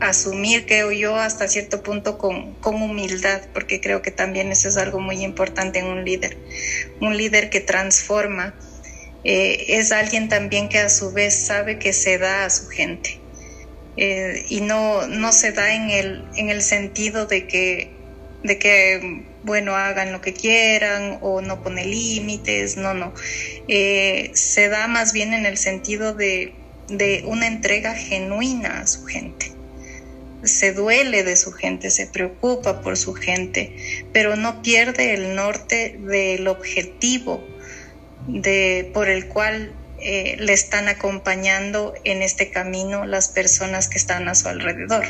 asumir, 0.00 0.64
creo 0.64 0.90
yo, 0.92 1.16
hasta 1.16 1.46
cierto 1.46 1.82
punto 1.82 2.16
con, 2.16 2.56
humildad, 2.64 3.42
porque 3.52 3.80
creo 3.82 4.00
que 4.00 4.10
también 4.10 4.50
eso 4.50 4.68
es 4.68 4.78
algo 4.78 4.98
muy 4.98 5.22
importante 5.22 5.78
en 5.78 5.86
un 5.86 6.04
líder. 6.04 6.38
Un 7.00 7.16
líder 7.18 7.50
que 7.50 7.60
transforma 7.60 8.54
eh, 9.24 9.64
es 9.68 9.92
alguien 9.92 10.28
también 10.28 10.68
que 10.68 10.78
a 10.78 10.88
su 10.88 11.12
vez 11.12 11.34
sabe 11.34 11.78
que 11.78 11.92
se 11.92 12.18
da 12.18 12.44
a 12.44 12.50
su 12.50 12.68
gente. 12.68 13.20
Eh, 13.96 14.46
y 14.48 14.60
no, 14.60 15.06
no 15.06 15.32
se 15.32 15.52
da 15.52 15.74
en 15.74 15.90
el, 15.90 16.24
en 16.36 16.48
el 16.48 16.62
sentido 16.62 17.26
de 17.26 17.46
que, 17.46 17.90
de 18.42 18.58
que 18.58 19.24
bueno, 19.42 19.74
hagan 19.74 20.12
lo 20.12 20.20
que 20.20 20.32
quieran 20.32 21.18
o 21.22 21.40
no 21.40 21.62
pone 21.62 21.84
límites, 21.84 22.76
no, 22.76 22.94
no. 22.94 23.12
Eh, 23.68 24.30
se 24.34 24.68
da 24.68 24.86
más 24.86 25.12
bien 25.12 25.34
en 25.34 25.46
el 25.46 25.56
sentido 25.56 26.14
de, 26.14 26.54
de 26.88 27.22
una 27.26 27.46
entrega 27.46 27.94
genuina 27.94 28.80
a 28.80 28.86
su 28.86 29.04
gente. 29.04 29.52
Se 30.42 30.72
duele 30.72 31.22
de 31.22 31.36
su 31.36 31.52
gente, 31.52 31.90
se 31.90 32.06
preocupa 32.06 32.80
por 32.80 32.96
su 32.96 33.12
gente, 33.12 33.74
pero 34.12 34.36
no 34.36 34.62
pierde 34.62 35.12
el 35.12 35.34
norte 35.34 35.98
del 36.00 36.48
objetivo 36.48 37.44
de, 38.32 38.90
por 38.94 39.08
el 39.08 39.26
cual 39.28 39.72
eh, 39.98 40.36
le 40.38 40.52
están 40.52 40.88
acompañando 40.88 41.94
en 42.04 42.22
este 42.22 42.50
camino 42.50 43.04
las 43.04 43.28
personas 43.28 43.88
que 43.88 43.98
están 43.98 44.28
a 44.28 44.34
su 44.34 44.48
alrededor. 44.48 45.04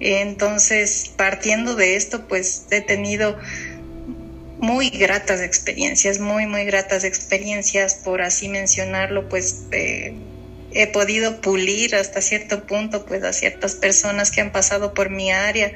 Entonces, 0.00 1.12
partiendo 1.16 1.74
de 1.74 1.96
esto, 1.96 2.28
pues 2.28 2.66
he 2.70 2.80
tenido 2.80 3.36
muy 4.58 4.90
gratas 4.90 5.40
experiencias, 5.40 6.18
muy, 6.18 6.46
muy 6.46 6.64
gratas 6.64 7.04
experiencias, 7.04 7.94
por 7.94 8.22
así 8.22 8.48
mencionarlo, 8.48 9.28
pues 9.28 9.64
eh, 9.72 10.14
he 10.72 10.86
podido 10.88 11.40
pulir 11.40 11.94
hasta 11.94 12.20
cierto 12.20 12.66
punto, 12.66 13.06
pues 13.06 13.22
a 13.22 13.32
ciertas 13.32 13.74
personas 13.74 14.30
que 14.30 14.40
han 14.40 14.52
pasado 14.52 14.94
por 14.94 15.10
mi 15.10 15.30
área 15.30 15.72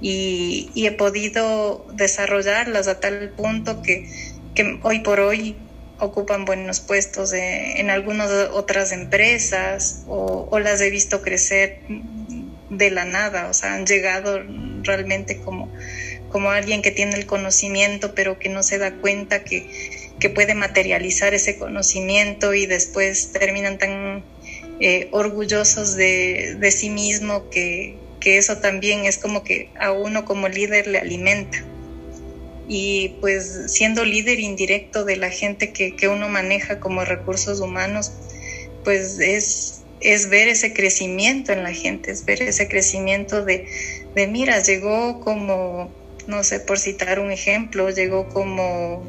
y, 0.00 0.70
he 0.74 0.90
podido 0.90 1.86
desarrollarlas 1.94 2.88
a 2.88 3.00
tal 3.00 3.30
punto 3.30 3.82
que, 3.82 4.08
que 4.54 4.78
hoy 4.82 5.00
por 5.00 5.20
hoy 5.20 5.56
ocupan 5.98 6.44
buenos 6.44 6.80
puestos 6.80 7.32
en 7.32 7.88
algunas 7.88 8.30
otras 8.50 8.92
empresas 8.92 10.02
o, 10.08 10.58
las 10.58 10.80
he 10.80 10.90
visto 10.90 11.22
crecer 11.22 11.80
de 12.70 12.90
la 12.90 13.04
nada, 13.04 13.48
o 13.48 13.54
sea, 13.54 13.74
han 13.74 13.86
llegado 13.86 14.42
realmente 14.82 15.38
como, 15.38 15.72
como 16.28 16.50
alguien 16.50 16.82
que 16.82 16.90
tiene 16.90 17.14
el 17.14 17.26
conocimiento 17.26 18.14
pero 18.14 18.38
que 18.38 18.48
no 18.48 18.62
se 18.62 18.78
da 18.78 18.92
cuenta 18.94 19.44
que, 19.44 19.70
que 20.18 20.28
puede 20.28 20.54
materializar 20.54 21.34
ese 21.34 21.56
conocimiento 21.56 22.52
y 22.52 22.66
después 22.66 23.30
terminan 23.32 23.78
tan 23.78 24.24
eh, 24.80 25.08
orgullosos 25.12 25.94
de, 25.94 26.56
de 26.58 26.70
sí 26.72 26.90
mismo 26.90 27.48
que, 27.50 27.96
que 28.18 28.38
eso 28.38 28.58
también 28.58 29.04
es 29.04 29.18
como 29.18 29.44
que 29.44 29.70
a 29.78 29.92
uno 29.92 30.24
como 30.24 30.48
líder 30.48 30.88
le 30.88 30.98
alimenta 30.98 31.64
y 32.68 33.16
pues 33.20 33.72
siendo 33.72 34.04
líder 34.04 34.40
indirecto 34.40 35.04
de 35.04 35.16
la 35.16 35.30
gente 35.30 35.72
que, 35.72 35.96
que 35.96 36.08
uno 36.08 36.28
maneja 36.28 36.80
como 36.80 37.04
recursos 37.04 37.60
humanos, 37.60 38.12
pues 38.84 39.18
es, 39.18 39.82
es 40.00 40.28
ver 40.28 40.48
ese 40.48 40.72
crecimiento 40.72 41.52
en 41.52 41.62
la 41.62 41.72
gente, 41.72 42.10
es 42.10 42.24
ver 42.24 42.42
ese 42.42 42.68
crecimiento 42.68 43.44
de, 43.44 43.66
de 44.14 44.26
mira, 44.26 44.62
llegó 44.62 45.20
como, 45.20 45.92
no 46.26 46.44
sé, 46.44 46.60
por 46.60 46.78
citar 46.78 47.20
un 47.20 47.30
ejemplo, 47.30 47.90
llegó 47.90 48.28
como 48.28 49.04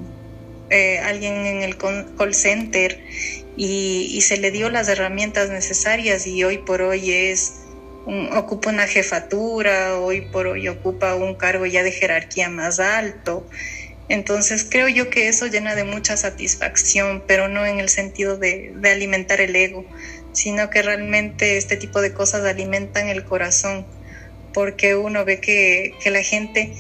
eh, 0.70 1.00
alguien 1.00 1.46
en 1.46 1.62
el 1.62 1.78
call 1.78 2.34
center 2.34 3.04
y, 3.56 4.10
y, 4.12 4.22
se 4.22 4.38
le 4.38 4.50
dio 4.50 4.70
las 4.70 4.88
herramientas 4.90 5.50
necesarias 5.50 6.26
y 6.26 6.44
hoy 6.44 6.58
por 6.58 6.82
hoy 6.82 7.12
es 7.12 7.63
ocupa 8.06 8.70
una 8.70 8.88
jefatura, 8.88 10.00
hoy 10.00 10.22
por 10.22 10.48
hoy 10.48 10.68
ocupa 10.68 11.16
un 11.16 11.36
cargo 11.36 11.66
ya 11.66 11.84
de 11.84 11.92
jerarquía 11.92 12.50
más 12.50 12.80
alto. 12.80 13.48
Entonces 14.10 14.68
creo 14.70 14.90
yo 14.90 15.10
que 15.10 15.28
eso 15.28 15.48
llena 15.48 15.76
de 15.76 15.86
mucha 15.86 16.18
satisfacción, 16.18 17.24
pero 17.26 17.48
no 17.48 17.66
en 17.66 17.80
el 17.80 17.90
sentido 17.90 18.38
de, 18.38 18.74
de 18.76 18.90
alimentar 18.90 19.40
el 19.40 19.56
ego, 19.56 19.86
sino 20.34 20.70
que 20.70 20.82
realmente 20.82 21.58
este 21.58 21.78
tipo 21.78 22.02
de 22.02 22.14
cosas 22.14 22.44
alimentan 22.46 23.08
el 23.08 23.24
corazón, 23.24 23.86
porque 24.54 24.96
uno 24.96 25.24
ve 25.24 25.40
que, 25.40 25.94
que 26.04 26.12
la 26.12 26.22
gente 26.22 26.74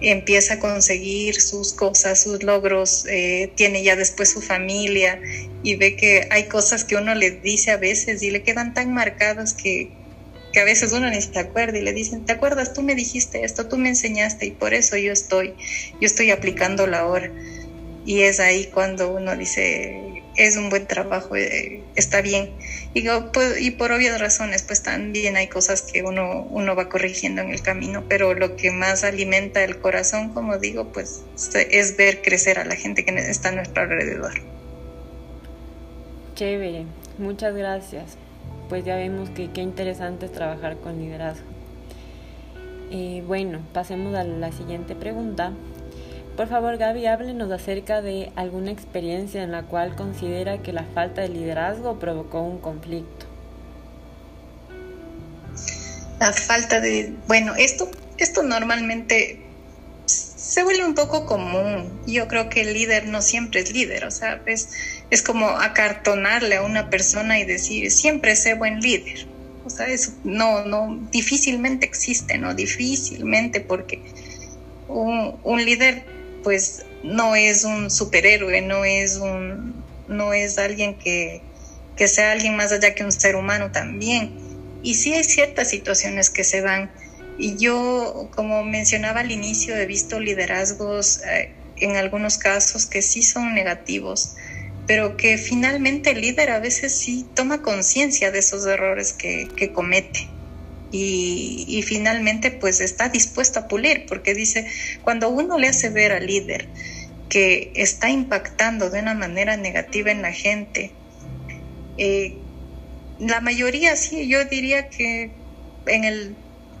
empieza 0.00 0.54
a 0.54 0.58
conseguir 0.60 1.40
sus 1.40 1.72
cosas, 1.72 2.22
sus 2.22 2.42
logros, 2.42 3.04
eh, 3.08 3.52
tiene 3.56 3.82
ya 3.82 3.96
después 3.96 4.30
su 4.30 4.40
familia 4.40 5.20
y 5.62 5.74
ve 5.74 5.96
que 5.96 6.28
hay 6.30 6.44
cosas 6.44 6.84
que 6.84 6.94
uno 6.94 7.14
le 7.16 7.32
dice 7.32 7.72
a 7.72 7.76
veces 7.76 8.22
y 8.22 8.30
le 8.30 8.42
quedan 8.42 8.74
tan 8.74 8.94
marcadas 8.94 9.54
que, 9.54 9.90
que 10.58 10.62
a 10.62 10.64
veces 10.64 10.90
uno 10.90 11.08
ni 11.08 11.22
se 11.22 11.38
acuerda 11.38 11.78
y 11.78 11.82
le 11.82 11.92
dicen, 11.92 12.24
¿te 12.24 12.32
acuerdas? 12.32 12.72
Tú 12.72 12.82
me 12.82 12.96
dijiste 12.96 13.44
esto, 13.44 13.68
tú 13.68 13.78
me 13.78 13.90
enseñaste 13.90 14.46
y 14.46 14.50
por 14.50 14.74
eso 14.74 14.96
yo 14.96 15.12
estoy, 15.12 15.54
yo 16.00 16.06
estoy 16.06 16.32
aplicando 16.32 16.88
la 16.88 17.06
hora. 17.06 17.30
Y 18.04 18.22
es 18.22 18.40
ahí 18.40 18.64
cuando 18.66 19.08
uno 19.08 19.36
dice, 19.36 20.24
es 20.34 20.56
un 20.56 20.68
buen 20.68 20.88
trabajo, 20.88 21.36
eh, 21.36 21.84
está 21.94 22.22
bien. 22.22 22.50
Y, 22.92 23.06
pues, 23.32 23.60
y 23.60 23.70
por 23.70 23.92
obvias 23.92 24.20
razones, 24.20 24.64
pues 24.64 24.82
también 24.82 25.36
hay 25.36 25.46
cosas 25.46 25.82
que 25.82 26.02
uno, 26.02 26.48
uno 26.50 26.74
va 26.74 26.88
corrigiendo 26.88 27.40
en 27.40 27.50
el 27.50 27.62
camino, 27.62 28.06
pero 28.08 28.34
lo 28.34 28.56
que 28.56 28.72
más 28.72 29.04
alimenta 29.04 29.62
el 29.62 29.78
corazón, 29.78 30.34
como 30.34 30.58
digo, 30.58 30.92
pues 30.92 31.22
es 31.70 31.96
ver 31.96 32.20
crecer 32.20 32.58
a 32.58 32.64
la 32.64 32.74
gente 32.74 33.04
que 33.04 33.12
está 33.12 33.50
a 33.50 33.52
nuestro 33.52 33.84
alrededor. 33.84 34.32
Chévere, 36.34 36.84
muchas 37.16 37.54
gracias 37.54 38.18
pues 38.68 38.84
ya 38.84 38.96
vemos 38.96 39.30
que 39.30 39.50
qué 39.50 39.62
interesante 39.62 40.26
es 40.26 40.32
trabajar 40.32 40.76
con 40.76 40.98
liderazgo. 40.98 41.46
Eh, 42.90 43.22
bueno, 43.26 43.60
pasemos 43.72 44.14
a 44.14 44.24
la 44.24 44.52
siguiente 44.52 44.94
pregunta. 44.94 45.52
Por 46.36 46.48
favor, 46.48 46.76
Gaby, 46.76 47.06
háblenos 47.06 47.50
acerca 47.50 48.00
de 48.00 48.30
alguna 48.36 48.70
experiencia 48.70 49.42
en 49.42 49.50
la 49.50 49.64
cual 49.64 49.96
considera 49.96 50.58
que 50.58 50.72
la 50.72 50.84
falta 50.84 51.22
de 51.22 51.28
liderazgo 51.28 51.98
provocó 51.98 52.40
un 52.40 52.58
conflicto. 52.58 53.26
La 56.20 56.32
falta 56.32 56.80
de, 56.80 57.14
bueno, 57.26 57.54
esto, 57.56 57.90
esto 58.18 58.42
normalmente 58.42 59.42
se 60.06 60.62
vuelve 60.62 60.84
un 60.84 60.94
poco 60.94 61.26
común. 61.26 62.00
Yo 62.06 62.26
creo 62.28 62.48
que 62.48 62.62
el 62.62 62.72
líder 62.72 63.06
no 63.06 63.20
siempre 63.20 63.60
es 63.60 63.72
líder, 63.72 64.04
o 64.04 64.10
sea, 64.10 64.40
es, 64.46 64.70
es 65.10 65.22
como 65.22 65.48
acartonarle 65.48 66.56
a 66.56 66.62
una 66.62 66.90
persona 66.90 67.38
y 67.38 67.44
decir, 67.44 67.90
siempre 67.90 68.36
sé 68.36 68.54
buen 68.54 68.80
líder. 68.80 69.26
O 69.64 69.70
sea, 69.70 69.88
eso 69.88 70.12
no, 70.24 70.64
no, 70.64 70.98
difícilmente 71.10 71.86
existe, 71.86 72.38
¿no? 72.38 72.54
Difícilmente 72.54 73.60
porque 73.60 74.00
un, 74.88 75.64
líder, 75.64 76.04
pues, 76.42 76.84
no 77.02 77.36
es 77.36 77.64
un 77.64 77.90
superhéroe, 77.90 78.62
no 78.62 78.84
es 78.84 79.16
un, 79.16 79.82
no 80.08 80.32
es 80.32 80.58
alguien 80.58 80.98
que, 80.98 81.42
que 81.96 82.08
sea 82.08 82.32
alguien 82.32 82.56
más 82.56 82.72
allá 82.72 82.94
que 82.94 83.04
un 83.04 83.12
ser 83.12 83.36
humano 83.36 83.70
también. 83.72 84.32
Y 84.82 84.94
sí 84.94 85.12
hay 85.12 85.24
ciertas 85.24 85.68
situaciones 85.68 86.30
que 86.30 86.44
se 86.44 86.62
dan 86.62 86.90
y 87.38 87.56
yo, 87.56 88.28
como 88.34 88.64
mencionaba 88.64 89.20
al 89.20 89.30
inicio, 89.30 89.76
he 89.76 89.86
visto 89.86 90.18
liderazgos 90.18 91.20
eh, 91.22 91.52
en 91.76 91.94
algunos 91.94 92.36
casos 92.36 92.86
que 92.86 93.00
sí 93.00 93.22
son 93.22 93.54
negativos, 93.54 94.34
pero 94.88 95.18
que 95.18 95.36
finalmente 95.36 96.10
el 96.12 96.22
líder 96.22 96.50
a 96.50 96.60
veces 96.60 96.96
sí 96.96 97.26
toma 97.34 97.60
conciencia 97.60 98.30
de 98.30 98.38
esos 98.38 98.66
errores 98.66 99.12
que, 99.12 99.46
que 99.54 99.70
comete. 99.70 100.28
Y, 100.90 101.66
y, 101.68 101.82
finalmente 101.82 102.50
pues 102.50 102.80
está 102.80 103.10
dispuesto 103.10 103.60
a 103.60 103.68
pulir, 103.68 104.06
porque 104.08 104.32
dice, 104.32 104.66
cuando 105.02 105.28
uno 105.28 105.58
le 105.58 105.68
hace 105.68 105.90
ver 105.90 106.12
al 106.12 106.26
líder 106.26 106.66
que 107.28 107.70
está 107.74 108.08
impactando 108.08 108.88
de 108.88 109.00
una 109.00 109.12
manera 109.12 109.58
negativa 109.58 110.10
en 110.10 110.22
la 110.22 110.32
gente, 110.32 110.90
eh, 111.98 112.38
la 113.18 113.42
mayoría 113.42 113.94
sí, 113.96 114.26
yo 114.28 114.46
diría 114.46 114.88
que 114.88 115.30
en 115.84 116.04
el 116.04 116.34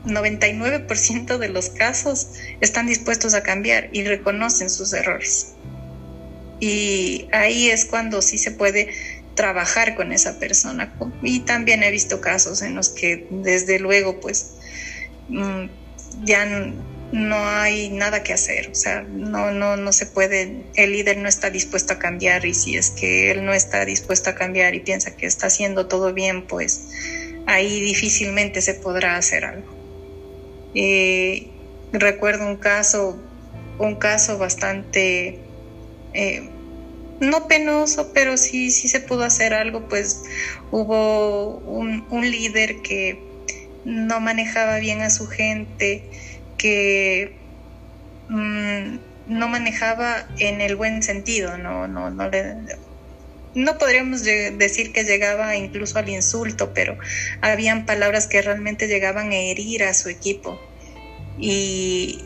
99% 0.06 1.36
de 1.36 1.48
los 1.50 1.68
casos 1.68 2.28
están 2.62 2.86
dispuestos 2.86 3.34
a 3.34 3.42
cambiar 3.42 3.90
y 3.92 4.04
reconocen 4.04 4.70
sus 4.70 4.94
errores. 4.94 5.52
Y 6.60 7.28
ahí 7.32 7.70
es 7.70 7.84
cuando 7.84 8.22
sí 8.22 8.38
se 8.38 8.50
puede 8.50 8.88
trabajar 9.34 9.94
con 9.94 10.12
esa 10.12 10.38
persona. 10.38 10.92
Y 11.22 11.40
también 11.40 11.82
he 11.82 11.90
visto 11.90 12.20
casos 12.20 12.62
en 12.62 12.74
los 12.74 12.88
que 12.88 13.26
desde 13.30 13.78
luego 13.78 14.20
pues 14.20 14.54
mm, 15.28 15.66
ya 16.24 16.44
no 17.12 17.36
hay 17.48 17.88
nada 17.88 18.22
que 18.22 18.34
hacer, 18.34 18.68
o 18.70 18.74
sea, 18.74 19.00
no, 19.02 19.50
no, 19.50 19.76
no 19.76 19.92
se 19.92 20.06
puede, 20.06 20.64
el 20.74 20.92
líder 20.92 21.16
no 21.16 21.28
está 21.28 21.48
dispuesto 21.48 21.94
a 21.94 21.98
cambiar 21.98 22.44
y 22.44 22.52
si 22.52 22.76
es 22.76 22.90
que 22.90 23.30
él 23.30 23.46
no 23.46 23.54
está 23.54 23.84
dispuesto 23.84 24.30
a 24.30 24.34
cambiar 24.34 24.74
y 24.74 24.80
piensa 24.80 25.16
que 25.16 25.26
está 25.26 25.46
haciendo 25.46 25.86
todo 25.86 26.12
bien, 26.12 26.46
pues 26.46 26.88
ahí 27.46 27.80
difícilmente 27.80 28.60
se 28.60 28.74
podrá 28.74 29.16
hacer 29.16 29.46
algo. 29.46 29.74
Eh, 30.74 31.48
recuerdo 31.92 32.46
un 32.46 32.56
caso, 32.56 33.18
un 33.78 33.94
caso 33.96 34.36
bastante, 34.36 35.38
eh, 36.18 36.50
no 37.20 37.48
penoso, 37.48 38.12
pero 38.12 38.36
sí, 38.36 38.70
sí 38.70 38.88
se 38.88 39.00
pudo 39.00 39.24
hacer 39.24 39.54
algo, 39.54 39.88
pues 39.88 40.22
hubo 40.70 41.58
un, 41.58 42.06
líder 42.20 42.82
que 42.82 43.20
no 43.84 44.20
manejaba 44.20 44.78
bien 44.78 45.00
a 45.02 45.10
su 45.10 45.26
gente, 45.26 46.04
que 46.56 47.36
mm, 48.28 48.98
no 49.26 49.48
manejaba 49.48 50.28
en 50.38 50.60
el 50.60 50.76
buen 50.76 51.02
sentido, 51.02 51.58
no, 51.58 51.88
no, 51.88 52.10
no 52.10 52.28
le, 52.28 52.56
no 53.54 53.78
podríamos 53.78 54.22
decir 54.22 54.92
que 54.92 55.04
llegaba 55.04 55.56
incluso 55.56 55.98
al 55.98 56.08
insulto, 56.08 56.72
pero 56.74 56.98
habían 57.40 57.86
palabras 57.86 58.26
que 58.26 58.42
realmente 58.42 58.88
llegaban 58.88 59.32
a 59.32 59.36
herir 59.36 59.84
a 59.84 59.94
su 59.94 60.08
equipo. 60.08 60.58
Y, 61.38 62.24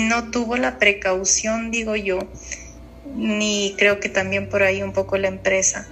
no 0.00 0.30
tuvo 0.30 0.56
la 0.56 0.78
precaución, 0.78 1.70
digo 1.70 1.94
yo, 1.94 2.18
ni 3.14 3.74
creo 3.78 4.00
que 4.00 4.08
también 4.08 4.48
por 4.48 4.62
ahí 4.62 4.82
un 4.82 4.92
poco 4.92 5.16
la 5.16 5.28
empresa, 5.28 5.88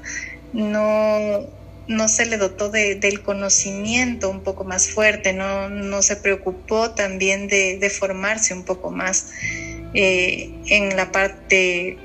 no, 0.52 1.46
no 1.86 2.08
se 2.08 2.26
le 2.26 2.36
dotó 2.36 2.68
del 2.68 3.22
conocimiento 3.22 4.30
un 4.30 4.42
poco 4.42 4.64
más 4.64 4.88
fuerte, 4.88 5.32
no, 5.32 5.68
no 5.68 6.02
se 6.02 6.16
preocupó 6.16 6.90
también 6.90 7.48
de, 7.48 7.90
formarse 7.90 8.54
un 8.54 8.64
poco 8.64 8.90
más 8.90 9.28
eh, 9.94 10.50
en 10.66 10.96
la 10.96 11.12
parte 11.12 11.98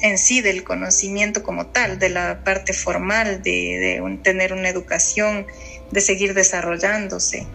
en 0.00 0.18
sí 0.18 0.40
del 0.40 0.64
conocimiento 0.64 1.42
como 1.42 1.66
tal, 1.66 1.98
de 1.98 2.08
la 2.08 2.44
parte 2.44 2.72
formal, 2.72 3.42
de, 3.42 4.02
tener 4.22 4.52
una 4.52 4.68
educación, 4.68 5.46
de 5.90 6.00
seguir 6.00 6.34
desarrollándose. 6.34 7.46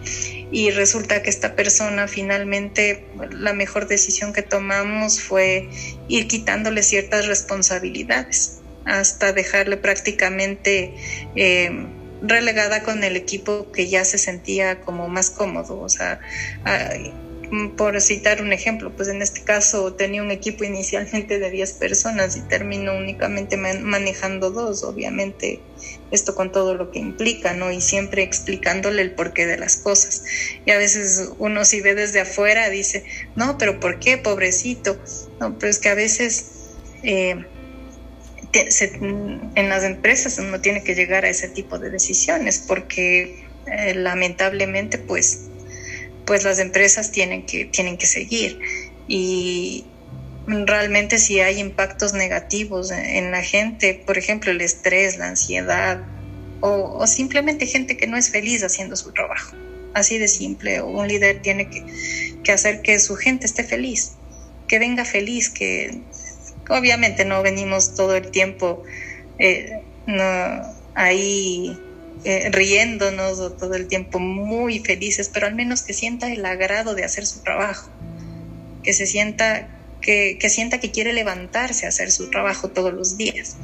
Y 0.50 0.70
resulta 0.70 1.22
que 1.22 1.30
esta 1.30 1.54
persona 1.54 2.08
finalmente, 2.08 3.06
la 3.30 3.52
mejor 3.52 3.86
decisión 3.86 4.32
que 4.32 4.42
tomamos 4.42 5.20
fue 5.20 5.68
ir 6.08 6.26
quitándole 6.26 6.82
ciertas 6.82 7.26
responsabilidades 7.26 8.58
hasta 8.84 9.32
dejarle 9.32 9.76
prácticamente 9.76 10.94
eh, 11.36 11.86
relegada 12.22 12.82
con 12.82 13.04
el 13.04 13.16
equipo 13.16 13.70
que 13.72 13.88
ya 13.88 14.04
se 14.04 14.18
sentía 14.18 14.80
como 14.80 15.08
más 15.08 15.30
cómodo. 15.30 15.80
O 15.80 15.88
sea, 15.88 16.20
por 17.76 18.00
citar 18.00 18.42
un 18.42 18.52
ejemplo, 18.52 18.94
pues 18.94 19.08
en 19.08 19.22
este 19.22 19.42
caso 19.42 19.94
tenía 19.94 20.22
un 20.22 20.30
equipo 20.30 20.62
inicialmente 20.62 21.40
de 21.40 21.50
10 21.50 21.72
personas 21.74 22.36
y 22.36 22.42
terminó 22.42 22.96
únicamente 22.96 23.56
manejando 23.56 24.50
dos, 24.50 24.84
obviamente 24.84 25.60
esto 26.12 26.34
con 26.34 26.52
todo 26.52 26.74
lo 26.74 26.92
que 26.92 27.00
implica, 27.00 27.52
¿no? 27.54 27.72
Y 27.72 27.80
siempre 27.80 28.22
explicándole 28.22 29.02
el 29.02 29.12
porqué 29.12 29.46
de 29.46 29.58
las 29.58 29.76
cosas. 29.76 30.22
Y 30.64 30.70
a 30.70 30.78
veces 30.78 31.30
uno 31.38 31.64
si 31.64 31.80
ve 31.80 31.94
desde 31.94 32.20
afuera 32.20 32.68
dice, 32.68 33.04
no, 33.34 33.58
pero 33.58 33.80
¿por 33.80 33.98
qué, 33.98 34.16
pobrecito? 34.16 34.96
No, 35.40 35.58
pero 35.58 35.70
es 35.70 35.78
que 35.78 35.88
a 35.88 35.94
veces... 35.94 36.46
Eh, 37.02 37.44
en 38.52 39.68
las 39.68 39.84
empresas 39.84 40.36
uno 40.40 40.60
tiene 40.60 40.82
que 40.82 40.96
llegar 40.96 41.24
a 41.24 41.28
ese 41.28 41.48
tipo 41.48 41.78
de 41.78 41.88
decisiones 41.88 42.58
porque 42.66 43.44
eh, 43.66 43.94
lamentablemente 43.94 44.98
pues 44.98 45.49
pues 46.30 46.44
las 46.44 46.60
empresas 46.60 47.10
tienen 47.10 47.44
que 47.44 47.64
tienen 47.64 47.96
que 47.96 48.06
seguir. 48.06 48.60
Y 49.08 49.84
realmente 50.46 51.18
si 51.18 51.40
hay 51.40 51.58
impactos 51.58 52.12
negativos 52.12 52.92
en 52.92 53.32
la 53.32 53.42
gente 53.42 54.00
por 54.06 54.16
ejemplo 54.16 54.52
el 54.52 54.60
estrés 54.60 55.18
la 55.18 55.26
ansiedad 55.26 56.04
o, 56.60 57.04
simplemente 57.08 57.66
gente 57.66 57.96
que 57.96 58.06
no 58.06 58.16
es 58.16 58.30
feliz 58.30 58.62
haciendo 58.62 58.94
su 58.94 59.10
trabajo. 59.10 59.56
Así 59.92 60.18
de 60.18 60.28
simple 60.28 60.80
un 60.82 61.08
líder 61.08 61.42
tiene 61.42 61.68
que, 61.68 61.84
que 62.44 62.52
hacer 62.52 62.80
que 62.82 63.00
su 63.00 63.16
gente 63.16 63.44
esté 63.46 63.64
feliz 63.64 64.12
que 64.68 64.78
venga 64.78 65.04
feliz 65.04 65.50
que 65.50 65.98
Obviamente 66.68 67.24
no 67.24 67.42
venimos 67.42 67.96
todo 67.96 68.14
el 68.14 68.30
tiempo 68.30 68.84
eh, 69.40 69.82
ahí 70.94 71.76
eh, 72.24 72.50
riéndonos 72.50 73.56
todo 73.56 73.74
el 73.74 73.86
tiempo 73.88 74.18
muy 74.18 74.80
felices, 74.80 75.30
pero 75.32 75.46
al 75.46 75.54
menos 75.54 75.82
que 75.82 75.94
sienta 75.94 76.30
el 76.30 76.44
agrado 76.44 76.94
de 76.94 77.04
hacer 77.04 77.26
su 77.26 77.40
trabajo, 77.40 77.90
que 78.82 78.92
se 78.92 79.06
sienta 79.06 79.68
que, 80.00 80.38
que, 80.38 80.50
sienta 80.50 80.80
que 80.80 80.90
quiere 80.90 81.12
levantarse 81.12 81.86
a 81.86 81.90
hacer 81.90 82.10
su 82.10 82.30
trabajo 82.30 82.68
todos 82.68 82.92
los 82.92 83.16
días. 83.16 83.56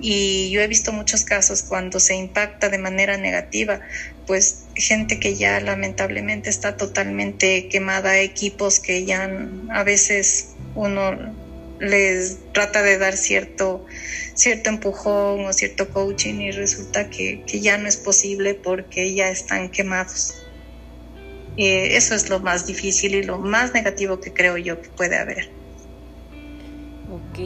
Y 0.00 0.50
yo 0.50 0.60
he 0.60 0.66
visto 0.66 0.92
muchos 0.92 1.22
casos 1.24 1.62
cuando 1.62 2.00
se 2.00 2.16
impacta 2.16 2.68
de 2.68 2.78
manera 2.78 3.16
negativa, 3.18 3.80
pues 4.26 4.64
gente 4.74 5.20
que 5.20 5.36
ya 5.36 5.60
lamentablemente 5.60 6.50
está 6.50 6.76
totalmente 6.76 7.68
quemada, 7.68 8.18
equipos 8.18 8.80
que 8.80 9.04
ya 9.04 9.30
a 9.70 9.84
veces 9.84 10.48
uno 10.74 11.16
les 11.82 12.38
trata 12.52 12.80
de 12.82 12.96
dar 12.96 13.16
cierto, 13.16 13.84
cierto 14.34 14.70
empujón 14.70 15.44
o 15.46 15.52
cierto 15.52 15.90
coaching 15.90 16.34
y 16.34 16.52
resulta 16.52 17.10
que, 17.10 17.42
ya 17.46 17.76
no 17.76 17.88
es 17.88 17.96
posible 17.96 18.54
porque 18.54 19.12
ya 19.14 19.28
están 19.28 19.68
quemados. 19.68 20.34
Y 21.56 21.66
eso 21.66 22.14
es 22.14 22.30
lo 22.30 22.38
más 22.38 22.66
difícil 22.66 23.16
y 23.16 23.24
lo 23.24 23.38
más 23.38 23.74
negativo 23.74 24.20
que 24.20 24.32
creo 24.32 24.56
yo 24.56 24.80
que 24.80 24.88
puede 24.90 25.18
haber. 25.18 25.50
Ok. 27.10 27.38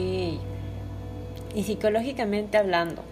Y 1.55 1.63
psicológicamente 1.65 2.57
hablando, 2.57 3.03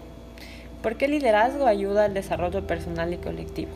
¿por 0.80 0.96
qué 0.96 1.06
el 1.06 1.10
liderazgo 1.10 1.66
ayuda 1.66 2.04
al 2.04 2.14
desarrollo 2.14 2.64
personal 2.68 3.12
y 3.12 3.16
colectivo? 3.16 3.72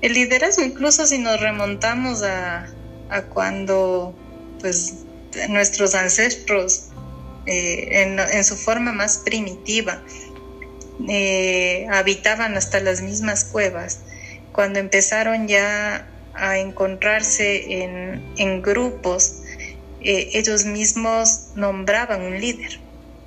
El 0.00 0.14
liderazgo, 0.14 0.64
incluso 0.64 1.06
si 1.06 1.18
nos 1.18 1.38
remontamos 1.40 2.22
a, 2.22 2.66
a 3.10 3.22
cuando 3.26 4.16
pues 4.62 4.94
nuestros 5.48 5.94
ancestros 5.94 6.88
eh, 7.46 8.16
en, 8.32 8.44
su 8.44 8.56
forma 8.56 8.92
más 8.92 9.18
primitiva 9.18 10.00
eh, 11.08 11.86
habitaban 11.90 12.56
hasta 12.56 12.80
las 12.80 13.02
mismas 13.02 13.44
cuevas. 13.44 14.00
Cuando 14.52 14.78
empezaron 14.78 15.48
ya 15.48 16.08
a 16.34 16.58
encontrarse 16.58 17.82
en, 17.82 18.62
grupos, 18.62 19.42
eh, 20.00 20.30
ellos 20.34 20.64
mismos 20.64 21.48
nombraban 21.56 22.22
un 22.22 22.40
líder, 22.40 22.78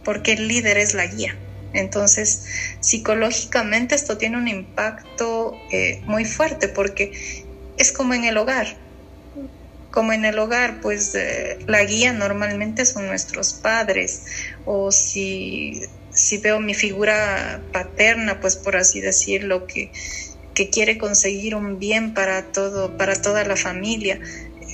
porque 0.03 0.33
el 0.33 0.47
líder 0.47 0.77
es 0.77 0.93
la 0.93 1.07
guía. 1.07 1.35
Entonces, 1.73 2.45
psicológicamente 2.79 3.95
esto 3.95 4.17
tiene 4.17 4.37
un 4.37 4.47
impacto 4.47 5.59
muy 6.05 6.23
fuerte 6.23 6.69
porque 6.69 7.11
es 7.77 7.91
como 7.91 8.13
en 8.13 8.23
el 8.23 8.37
hogar 8.37 8.84
como 9.95 10.11
en 10.11 10.25
el 10.25 10.37
hogar, 10.37 10.81
pues 10.81 11.15
eh, 11.15 11.57
la 11.67 11.83
guía 11.85 12.11
normalmente 12.11 12.85
son 12.85 13.07
nuestros 13.07 13.53
padres 13.53 14.23
o 14.65 14.91
si, 14.91 15.81
veo 16.43 16.59
mi 16.59 16.73
figura 16.73 17.61
paterna, 17.71 18.41
pues 18.41 18.57
por 18.57 18.75
así 18.75 18.99
decirlo, 18.99 19.65
que, 19.65 19.91
quiere 20.71 20.97
conseguir 20.97 21.55
un 21.55 21.79
bien 21.79 22.13
para 22.13 22.51
todo, 22.51 22.97
para 22.97 23.21
toda 23.21 23.43
la 23.45 23.55
familia, 23.55 24.19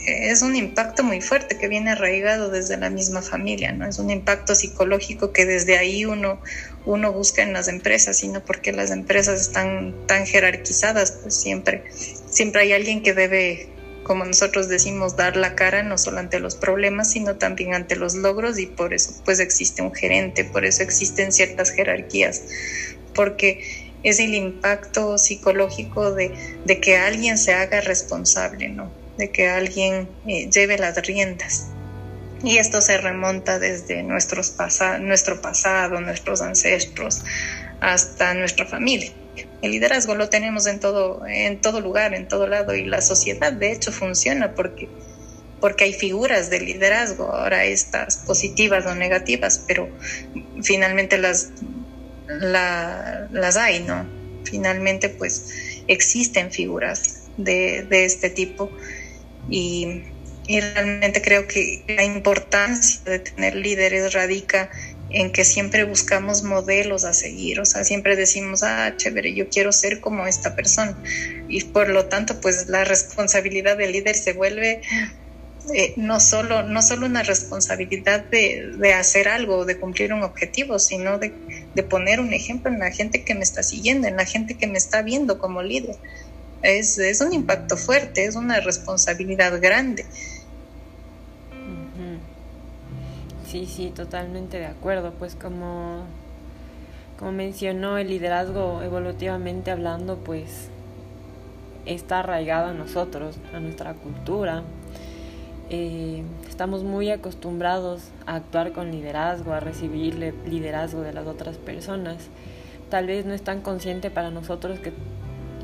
es 0.05 0.41
un 0.41 0.55
impacto 0.55 1.03
muy 1.03 1.21
fuerte 1.21 1.57
que 1.57 1.67
viene 1.67 1.91
arraigado 1.91 2.49
desde 2.49 2.77
la 2.77 2.89
misma 2.89 3.21
familia, 3.21 3.71
¿no? 3.71 3.87
Es 3.87 3.99
un 3.99 4.09
impacto 4.09 4.55
psicológico 4.55 5.31
que 5.31 5.45
desde 5.45 5.77
ahí 5.77 6.05
uno, 6.05 6.39
uno 6.85 7.13
busca 7.13 7.43
en 7.43 7.53
las 7.53 7.67
empresas, 7.67 8.17
sino 8.17 8.43
porque 8.43 8.71
las 8.71 8.89
empresas 8.89 9.41
están 9.41 9.95
tan 10.07 10.25
jerarquizadas, 10.25 11.11
pues 11.11 11.35
siempre, 11.35 11.83
siempre 12.29 12.61
hay 12.61 12.73
alguien 12.73 13.03
que 13.03 13.13
debe 13.13 13.69
como 14.11 14.25
nosotros 14.25 14.67
decimos, 14.67 15.15
dar 15.15 15.37
la 15.37 15.55
cara 15.55 15.83
no 15.83 15.97
solo 15.97 16.19
ante 16.19 16.41
los 16.41 16.55
problemas, 16.55 17.11
sino 17.11 17.37
también 17.37 17.73
ante 17.73 17.95
los 17.95 18.13
logros 18.13 18.59
y 18.59 18.65
por 18.65 18.93
eso 18.93 19.13
pues 19.23 19.39
existe 19.39 19.81
un 19.81 19.93
gerente, 19.93 20.43
por 20.43 20.65
eso 20.65 20.83
existen 20.83 21.31
ciertas 21.31 21.71
jerarquías, 21.71 22.41
porque 23.15 23.63
es 24.03 24.19
el 24.19 24.35
impacto 24.35 25.17
psicológico 25.17 26.11
de, 26.11 26.33
que 26.81 26.97
alguien 26.97 27.37
se 27.37 27.53
haga 27.53 27.79
responsable, 27.79 28.67
¿no? 28.67 28.91
De 29.17 29.31
que 29.31 29.47
alguien 29.47 30.09
eh, 30.27 30.49
lleve 30.49 30.77
las 30.77 31.01
riendas. 31.07 31.67
Y 32.43 32.57
esto 32.57 32.81
se 32.81 32.97
remonta 32.97 33.59
desde 33.59 34.03
nuestros 34.03 34.57
nuestro 34.99 35.41
pasado, 35.41 36.01
nuestros 36.01 36.41
ancestros, 36.41 37.23
hasta 37.79 38.33
nuestra 38.33 38.65
familia. 38.65 39.13
El 39.61 39.71
liderazgo 39.71 40.15
lo 40.15 40.29
tenemos 40.29 40.65
en 40.67 40.79
todo, 40.79 41.25
en 41.27 41.61
todo 41.61 41.81
lugar, 41.81 42.13
en 42.13 42.27
todo 42.27 42.47
lado, 42.47 42.75
y 42.75 42.85
la 42.85 43.01
sociedad 43.01 43.53
de 43.53 43.71
hecho 43.71 43.91
funciona 43.91 44.55
porque, 44.55 44.89
porque 45.59 45.83
hay 45.83 45.93
figuras 45.93 46.49
de 46.49 46.61
liderazgo, 46.61 47.31
ahora 47.31 47.65
estas 47.65 48.17
positivas 48.17 48.85
o 48.85 48.95
negativas, 48.95 49.63
pero 49.67 49.89
finalmente 50.63 51.17
las, 51.17 51.49
las 52.27 53.57
hay, 53.57 53.81
¿no? 53.81 54.05
Finalmente 54.43 55.09
pues 55.09 55.83
existen 55.87 56.51
figuras 56.51 57.29
de, 57.37 57.83
de 57.83 58.05
este 58.05 58.29
tipo 58.29 58.71
y, 59.49 60.03
y 60.47 60.59
realmente 60.59 61.21
creo 61.21 61.47
que 61.47 61.83
la 61.87 62.03
importancia 62.03 63.01
de 63.05 63.19
tener 63.19 63.55
líderes 63.55 64.13
radica 64.13 64.69
en 64.90 64.90
que 65.33 65.43
siempre 65.43 65.83
buscamos 65.83 66.43
modelos 66.43 67.03
a 67.03 67.13
seguir, 67.13 67.59
o 67.59 67.65
sea, 67.65 67.83
siempre 67.83 68.15
decimos, 68.15 68.63
ah, 68.63 68.93
chévere, 68.97 69.33
yo 69.33 69.49
quiero 69.49 69.71
ser 69.71 69.99
como 69.99 70.27
esta 70.27 70.55
persona. 70.55 70.97
Y 71.47 71.63
por 71.65 71.89
lo 71.89 72.05
tanto, 72.05 72.39
pues 72.39 72.67
la 72.67 72.83
responsabilidad 72.83 73.77
del 73.77 73.91
líder 73.91 74.15
se 74.15 74.33
vuelve 74.33 74.81
eh, 75.73 75.93
no, 75.95 76.19
solo, 76.19 76.63
no 76.63 76.81
solo 76.81 77.05
una 77.05 77.21
responsabilidad 77.21 78.25
de, 78.25 78.73
de, 78.77 78.93
hacer 78.93 79.27
algo, 79.27 79.63
de 79.63 79.77
cumplir 79.77 80.11
un 80.11 80.23
objetivo, 80.23 80.79
sino 80.79 81.19
de, 81.19 81.31
de, 81.75 81.83
poner 81.83 82.19
un 82.19 82.33
ejemplo 82.33 82.71
en 82.71 82.79
la 82.79 82.91
gente 82.91 83.23
que 83.23 83.35
me 83.35 83.43
está 83.43 83.61
siguiendo, 83.61 84.07
en 84.07 84.17
la 84.17 84.25
gente 84.25 84.55
que 84.55 84.65
me 84.65 84.79
está 84.79 85.03
viendo 85.03 85.37
como 85.37 85.61
líder. 85.61 85.97
Es, 86.63 86.97
es 86.97 87.21
un 87.21 87.33
impacto 87.33 87.77
fuerte, 87.77 88.25
es 88.25 88.35
una 88.35 88.59
responsabilidad 88.59 89.61
grande. 89.61 90.05
Sí, 93.51 93.65
sí, 93.65 93.91
totalmente 93.93 94.59
de 94.59 94.65
acuerdo. 94.65 95.11
Pues 95.19 95.35
como, 95.35 96.03
como 97.19 97.33
mencionó, 97.33 97.97
el 97.97 98.07
liderazgo 98.07 98.81
evolutivamente 98.81 99.71
hablando, 99.71 100.15
pues 100.15 100.69
está 101.85 102.19
arraigado 102.19 102.67
a 102.67 102.73
nosotros, 102.73 103.35
a 103.53 103.59
nuestra 103.59 103.93
cultura. 103.93 104.63
Eh, 105.69 106.23
estamos 106.47 106.85
muy 106.85 107.09
acostumbrados 107.11 108.03
a 108.25 108.35
actuar 108.35 108.71
con 108.71 108.89
liderazgo, 108.89 109.51
a 109.51 109.59
recibir 109.59 110.15
liderazgo 110.47 111.01
de 111.01 111.11
las 111.11 111.27
otras 111.27 111.57
personas. 111.57 112.29
Tal 112.89 113.07
vez 113.07 113.25
no 113.25 113.33
es 113.33 113.41
tan 113.41 113.59
consciente 113.59 114.09
para 114.09 114.31
nosotros 114.31 114.79
que 114.79 114.93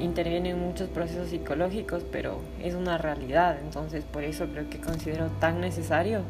intervienen 0.01 0.59
muchos 0.59 0.89
procesos 0.89 1.29
psicológicos, 1.29 2.03
pero 2.11 2.41
es 2.61 2.73
una 2.73 2.97
realidad. 2.97 3.57
Entonces, 3.63 4.03
por 4.03 4.25
eso 4.25 4.45
creo 4.47 4.69
que 4.69 4.81
considero 4.81 5.27
tan 5.39 5.61
necesario 5.61 6.23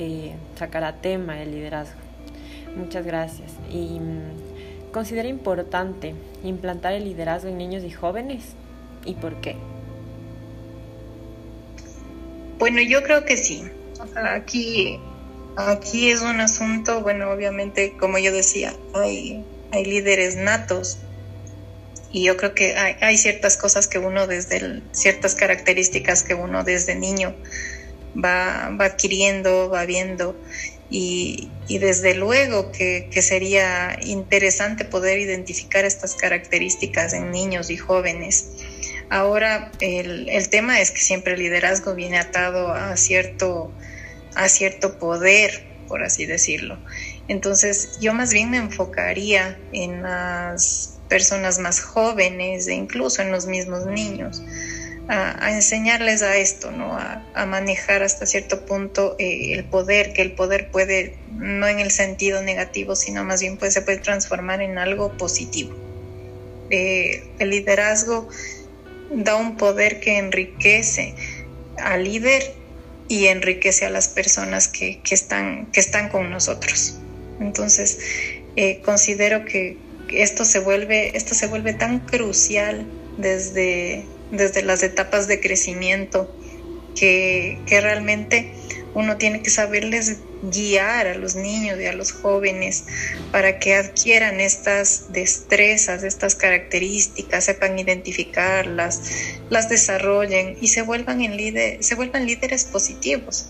eh, 0.00 0.32
sacar 0.58 0.82
a 0.82 0.94
tema 0.94 1.42
el 1.42 1.50
liderazgo. 1.50 2.00
Muchas 2.74 3.04
gracias. 3.04 3.52
¿Y 3.70 4.00
mm, 4.00 4.92
considera 4.92 5.28
importante 5.28 6.14
implantar 6.42 6.94
el 6.94 7.04
liderazgo 7.04 7.50
en 7.50 7.58
niños 7.58 7.84
y 7.84 7.90
jóvenes? 7.90 8.54
¿Y 9.04 9.14
por 9.14 9.42
qué? 9.42 9.56
Bueno, 12.58 12.80
yo 12.80 13.02
creo 13.02 13.26
que 13.26 13.36
sí. 13.36 13.62
aquí, 14.16 14.98
aquí 15.56 16.10
es 16.10 16.22
un 16.22 16.40
asunto, 16.40 17.02
bueno, 17.02 17.30
obviamente, 17.30 17.94
como 17.98 18.16
yo 18.16 18.32
decía, 18.32 18.72
hay, 18.94 19.44
hay 19.70 19.84
líderes 19.84 20.36
natos 20.36 20.96
y 22.10 22.24
yo 22.24 22.38
creo 22.38 22.54
que 22.54 22.74
hay, 22.74 23.18
ciertas 23.18 23.58
cosas 23.58 23.86
que 23.86 23.98
uno 23.98 24.26
desde 24.26 24.80
ciertas 24.92 25.34
características 25.34 26.22
que 26.22 26.34
uno 26.34 26.64
desde 26.64 26.94
niño 26.94 27.34
va, 28.16 28.66
adquiriendo, 28.66 29.70
va 29.70 29.84
viendo 29.86 30.36
y, 30.90 31.50
desde 31.68 32.14
luego 32.14 32.72
que, 32.72 33.08
sería 33.22 33.96
interesante 34.02 34.84
poder 34.84 35.18
identificar 35.20 35.84
estas 35.84 36.14
características 36.14 37.12
en 37.12 37.30
niños 37.30 37.70
y 37.70 37.76
jóvenes. 37.76 38.48
Ahora, 39.08 39.70
el, 39.80 40.28
el, 40.28 40.48
tema 40.48 40.80
es 40.80 40.90
que 40.90 41.00
siempre 41.00 41.34
el 41.34 41.40
liderazgo 41.40 41.94
viene 41.94 42.18
atado 42.18 42.72
a 42.72 42.96
cierto, 42.96 43.72
a 44.34 44.48
cierto 44.48 44.98
poder, 44.98 45.64
por 45.88 46.02
así 46.02 46.26
decirlo. 46.26 46.78
Entonces, 47.28 47.98
yo 48.00 48.12
más 48.12 48.32
bien 48.32 48.50
me 48.50 48.56
enfocaría 48.56 49.58
en 49.72 50.02
las 50.02 51.00
personas 51.10 51.58
más 51.58 51.80
jóvenes 51.80 52.66
e 52.68 52.74
incluso 52.74 53.20
en 53.20 53.32
los 53.32 53.46
mismos 53.46 53.84
niños, 53.84 54.42
a, 55.10 55.50
enseñarles 55.50 56.22
a 56.22 56.36
esto, 56.36 56.70
¿no? 56.70 56.96
A, 56.96 57.46
manejar 57.46 58.02
hasta 58.02 58.26
cierto 58.26 58.64
punto 58.64 59.16
eh, 59.18 59.52
el 59.54 59.64
poder, 59.64 60.12
que 60.12 60.22
el 60.22 60.32
poder 60.32 60.70
puede, 60.70 61.16
no 61.32 61.66
en 61.66 61.80
el 61.80 61.90
sentido 61.90 62.42
negativo, 62.42 62.94
sino 62.94 63.24
más 63.24 63.40
bien 63.40 63.56
pues, 63.56 63.74
se 63.74 63.82
puede 63.82 63.98
transformar 63.98 64.62
en 64.62 64.78
algo 64.78 65.16
positivo. 65.16 65.74
Eh, 66.70 67.24
el 67.40 67.50
liderazgo 67.50 68.28
da 69.10 69.34
un 69.34 69.56
poder 69.56 69.98
que 69.98 70.18
enriquece 70.18 71.14
al 71.78 72.04
líder 72.04 72.54
y 73.08 73.26
enriquece 73.26 73.86
a 73.86 73.90
las 73.90 74.06
personas 74.06 74.68
que, 74.68 75.00
están, 75.10 75.66
que 75.72 75.80
están 75.80 76.08
con 76.10 76.30
nosotros. 76.30 76.98
Entonces, 77.40 77.98
eh, 78.54 78.80
considero 78.84 79.44
que, 79.44 79.76
esto 80.12 80.44
se 80.44 80.58
vuelve, 80.58 81.16
esto 81.16 81.34
se 81.34 81.46
vuelve 81.46 81.72
tan 81.72 82.00
crucial 82.00 82.84
desde, 83.16 84.04
desde 84.30 84.62
las 84.62 84.82
etapas 84.82 85.28
de 85.28 85.40
crecimiento 85.40 86.30
que, 86.94 87.58
realmente 87.68 88.52
uno 88.94 89.16
tiene 89.16 89.42
que 89.42 89.50
saberles 89.50 90.18
guiar 90.42 91.06
a 91.06 91.14
los 91.14 91.36
niños 91.36 91.78
y 91.80 91.86
a 91.86 91.92
los 91.92 92.12
jóvenes 92.12 92.84
para 93.30 93.58
que 93.58 93.76
adquieran 93.76 94.40
estas 94.40 95.12
destrezas, 95.12 96.02
estas 96.02 96.34
características, 96.34 97.44
sepan 97.44 97.78
identificarlas, 97.78 99.00
las 99.48 99.68
desarrollen 99.68 100.56
y 100.60 100.68
se 100.68 100.82
vuelvan, 100.82 101.20
en 101.20 101.36
líder, 101.36 101.82
se 101.84 101.94
vuelvan 101.94 102.26
líderes 102.26 102.64
positivos, 102.64 103.46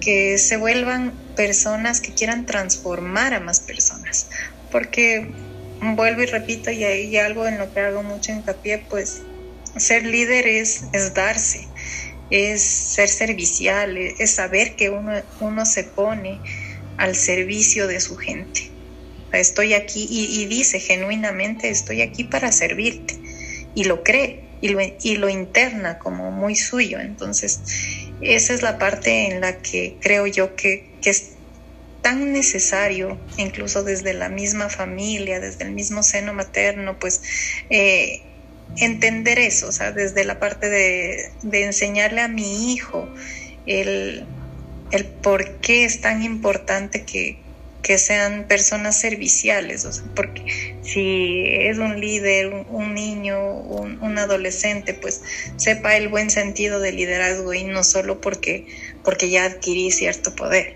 que 0.00 0.38
se 0.38 0.56
vuelvan 0.56 1.12
personas 1.36 2.00
que 2.00 2.14
quieran 2.14 2.46
transformar 2.46 3.34
a 3.34 3.40
más 3.40 3.60
personas. 3.60 4.28
Porque 4.70 5.30
vuelvo 5.80 6.22
y 6.22 6.26
repito, 6.26 6.70
y 6.70 6.84
hay 6.84 7.16
algo 7.18 7.46
en 7.46 7.58
lo 7.58 7.72
que 7.72 7.80
hago 7.80 8.02
mucho 8.02 8.32
hincapié, 8.32 8.86
pues 8.88 9.20
ser 9.76 10.04
líder 10.04 10.46
es, 10.46 10.84
darse, 11.14 11.66
es 12.30 12.62
ser 12.62 13.08
servicial, 13.08 13.96
es 13.96 14.30
saber 14.30 14.76
que 14.76 14.90
uno, 14.90 15.22
uno 15.40 15.66
se 15.66 15.84
pone 15.84 16.40
al 16.96 17.14
servicio 17.14 17.86
de 17.86 18.00
su 18.00 18.16
gente. 18.16 18.72
Estoy 19.32 19.74
aquí 19.74 20.06
y, 20.10 20.46
dice 20.46 20.80
genuinamente, 20.80 21.68
estoy 21.68 22.02
aquí 22.02 22.24
para 22.24 22.50
servirte. 22.50 23.14
Y 23.74 23.84
lo 23.84 24.02
cree 24.02 24.58
y 24.60 24.68
lo, 24.68 24.80
y 24.80 25.16
lo 25.16 25.28
interna 25.28 25.98
como 25.98 26.30
muy 26.30 26.56
suyo. 26.56 26.98
Entonces, 26.98 27.62
esa 28.20 28.54
es 28.54 28.62
la 28.62 28.78
parte 28.78 29.26
en 29.26 29.40
la 29.40 29.60
que 29.60 29.98
creo 30.00 30.26
yo 30.26 30.56
que, 30.56 30.98
que 31.02 31.10
es 31.10 31.38
tan 32.00 32.32
necesario, 32.32 33.20
incluso 33.36 33.84
desde 33.84 34.14
la 34.14 34.28
misma 34.28 34.68
familia, 34.70 35.40
desde 35.40 35.64
el 35.64 35.72
mismo 35.72 36.02
seno 36.02 36.32
materno, 36.32 36.98
pues 36.98 37.20
eh, 37.70 38.27
entender 38.76 39.38
eso, 39.38 39.68
o 39.68 39.72
sea, 39.72 39.92
desde 39.92 40.24
la 40.24 40.38
parte 40.38 40.68
de, 40.68 41.30
enseñarle 41.52 42.20
a 42.20 42.28
mi 42.28 42.72
hijo 42.72 43.08
el, 43.66 44.26
por 45.22 45.56
qué 45.60 45.84
es 45.84 46.00
tan 46.00 46.22
importante 46.22 47.04
que, 47.04 47.46
sean 47.96 48.44
personas 48.46 49.00
serviciales, 49.00 49.86
o 49.86 49.92
sea, 49.94 50.04
porque 50.14 50.76
si 50.82 51.44
es 51.46 51.78
un 51.78 51.98
líder, 51.98 52.66
un, 52.68 52.92
niño, 52.92 53.40
un, 53.40 54.18
adolescente, 54.18 54.92
pues 54.92 55.22
sepa 55.56 55.96
el 55.96 56.08
buen 56.08 56.28
sentido 56.28 56.80
del 56.80 56.96
liderazgo 56.96 57.54
y 57.54 57.64
no 57.64 57.82
solo 57.84 58.20
porque, 58.20 58.66
porque 59.04 59.30
ya 59.30 59.46
adquirí 59.46 59.90
cierto 59.90 60.36
poder 60.36 60.74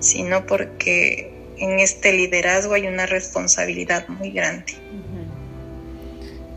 sino 0.00 0.46
porque 0.46 1.32
en 1.58 1.80
este 1.80 2.12
liderazgo 2.12 2.74
hay 2.74 2.86
una 2.86 3.06
responsabilidad 3.06 4.06
muy 4.08 4.30
grande. 4.30 4.74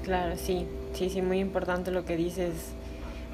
Claro, 0.03 0.35
sí, 0.37 0.67
sí, 0.93 1.09
sí, 1.09 1.21
muy 1.21 1.39
importante 1.39 1.91
lo 1.91 2.05
que 2.05 2.15
dices. 2.15 2.53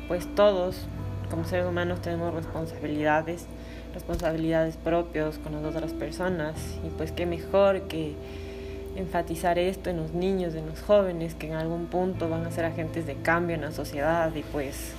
Pues 0.07 0.27
todos, 0.35 0.85
como 1.29 1.43
seres 1.43 1.65
humanos, 1.65 2.01
tenemos 2.01 2.33
responsabilidades, 2.33 3.45
responsabilidades 3.93 4.77
propias 4.77 5.37
con 5.37 5.53
las 5.53 5.63
otras 5.63 5.93
personas. 5.93 6.55
Y 6.85 6.89
pues 6.89 7.11
qué 7.11 7.25
mejor 7.25 7.83
que 7.83 8.13
enfatizar 8.95 9.59
esto 9.59 9.89
en 9.89 9.97
los 9.97 10.13
niños, 10.13 10.55
en 10.55 10.65
los 10.65 10.81
jóvenes, 10.81 11.35
que 11.35 11.47
en 11.47 11.53
algún 11.53 11.87
punto 11.87 12.29
van 12.29 12.45
a 12.45 12.51
ser 12.51 12.65
agentes 12.65 13.05
de 13.05 13.15
cambio 13.15 13.55
en 13.55 13.61
la 13.61 13.71
sociedad 13.71 14.33
y 14.33 14.43
pues 14.43 14.93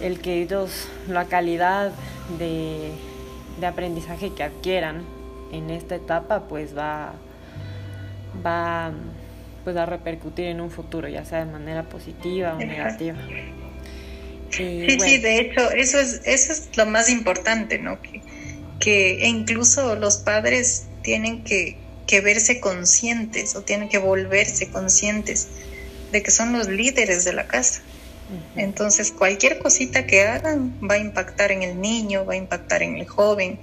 el 0.00 0.20
que 0.20 0.42
ellos, 0.42 0.88
la 1.08 1.26
calidad 1.26 1.92
de 2.38 2.90
de 3.60 3.66
aprendizaje 3.66 4.32
que 4.32 4.42
adquieran 4.42 5.04
en 5.52 5.70
esta 5.70 5.94
etapa 5.94 6.44
pues 6.48 6.76
va, 6.76 7.12
va 8.44 8.90
pues 9.64 9.76
a 9.76 9.86
repercutir 9.86 10.46
en 10.46 10.60
un 10.60 10.70
futuro, 10.70 11.08
ya 11.08 11.24
sea 11.24 11.44
de 11.44 11.50
manera 11.50 11.84
positiva 11.84 12.54
o 12.54 12.58
negativa. 12.58 13.18
sí, 14.50 14.86
sí, 14.98 15.18
de 15.18 15.40
hecho, 15.40 15.70
eso 15.70 15.98
es, 15.98 16.22
eso 16.24 16.52
es 16.52 16.76
lo 16.76 16.86
más 16.86 17.08
importante, 17.08 17.78
¿no? 17.78 18.00
Que, 18.02 18.22
que 18.80 19.26
incluso 19.26 19.94
los 19.96 20.18
padres 20.18 20.86
tienen 21.02 21.44
que, 21.44 21.76
que 22.06 22.20
verse 22.20 22.60
conscientes 22.60 23.56
o 23.56 23.62
tienen 23.62 23.88
que 23.88 23.98
volverse 23.98 24.70
conscientes 24.70 25.48
de 26.10 26.22
que 26.22 26.30
son 26.30 26.52
los 26.52 26.68
líderes 26.68 27.24
de 27.24 27.32
la 27.32 27.46
casa. 27.46 27.82
Entonces, 28.56 29.12
cualquier 29.12 29.58
cosita 29.58 30.06
que 30.06 30.22
hagan 30.22 30.78
va 30.82 30.94
a 30.94 30.98
impactar 30.98 31.52
en 31.52 31.62
el 31.62 31.80
niño, 31.80 32.24
va 32.24 32.34
a 32.34 32.36
impactar 32.36 32.82
en 32.82 32.96
el 32.96 33.06
joven 33.06 33.58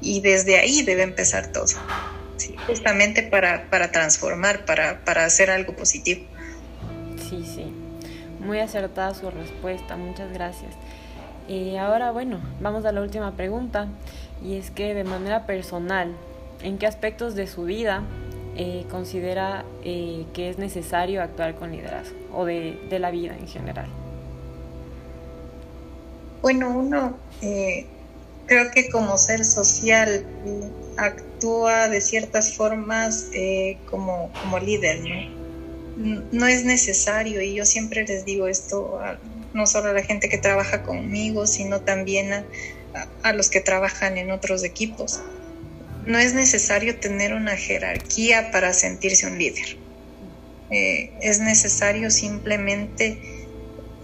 y 0.00 0.20
desde 0.20 0.58
ahí 0.58 0.82
debe 0.82 1.02
empezar 1.02 1.52
todo. 1.52 1.66
Justamente 2.66 3.22
para, 3.22 3.68
para 3.70 3.90
transformar, 3.90 4.64
para, 4.64 5.04
para 5.04 5.24
hacer 5.24 5.50
algo 5.50 5.74
positivo. 5.74 6.24
Sí, 7.16 7.44
sí. 7.44 7.72
Muy 8.40 8.58
acertada 8.58 9.14
su 9.14 9.30
respuesta, 9.30 9.96
muchas 9.96 10.32
gracias. 10.32 10.72
Y 11.48 11.76
ahora, 11.76 12.12
bueno, 12.12 12.40
vamos 12.60 12.84
a 12.84 12.92
la 12.92 13.00
última 13.00 13.36
pregunta 13.36 13.88
y 14.42 14.56
es 14.56 14.70
que 14.70 14.94
de 14.94 15.04
manera 15.04 15.46
personal, 15.46 16.14
¿en 16.62 16.78
qué 16.78 16.86
aspectos 16.86 17.34
de 17.34 17.46
su 17.46 17.64
vida 17.64 18.02
eh, 18.56 18.86
considera 18.90 19.64
eh, 19.84 20.26
que 20.32 20.48
es 20.48 20.58
necesario 20.58 21.22
actuar 21.22 21.54
con 21.54 21.72
liderazgo 21.72 22.16
o 22.32 22.44
de, 22.44 22.78
de 22.88 22.98
la 22.98 23.10
vida 23.10 23.36
en 23.38 23.48
general? 23.48 23.88
Bueno, 26.42 26.70
uno 26.70 27.18
eh, 27.42 27.86
creo 28.46 28.70
que 28.70 28.88
como 28.90 29.18
ser 29.18 29.44
social 29.44 30.24
actúa 31.04 31.88
de 31.88 32.00
ciertas 32.00 32.54
formas 32.54 33.30
como, 33.90 34.32
como 34.40 34.58
líder, 34.58 35.00
¿no? 35.96 36.24
¿no? 36.32 36.46
es 36.46 36.64
necesario, 36.64 37.40
y 37.42 37.54
yo 37.54 37.64
siempre 37.64 38.04
les 38.06 38.24
digo 38.24 38.46
esto, 38.46 39.00
no 39.52 39.66
solo 39.66 39.90
a 39.90 39.92
la 39.92 40.02
gente 40.02 40.28
que 40.28 40.38
trabaja 40.38 40.82
conmigo, 40.82 41.46
sino 41.46 41.80
también 41.80 42.32
a, 42.32 42.44
a 43.22 43.32
los 43.32 43.50
que 43.50 43.60
trabajan 43.60 44.18
en 44.18 44.30
otros 44.30 44.64
equipos 44.64 45.20
no 46.06 46.18
es 46.18 46.34
necesario 46.34 46.98
tener 46.98 47.34
una 47.34 47.56
jerarquía 47.56 48.50
para 48.50 48.72
sentirse 48.72 49.26
un 49.26 49.38
líder. 49.38 49.76
Eh, 50.70 51.12
es 51.20 51.40
necesario 51.40 52.10
simplemente 52.10 53.20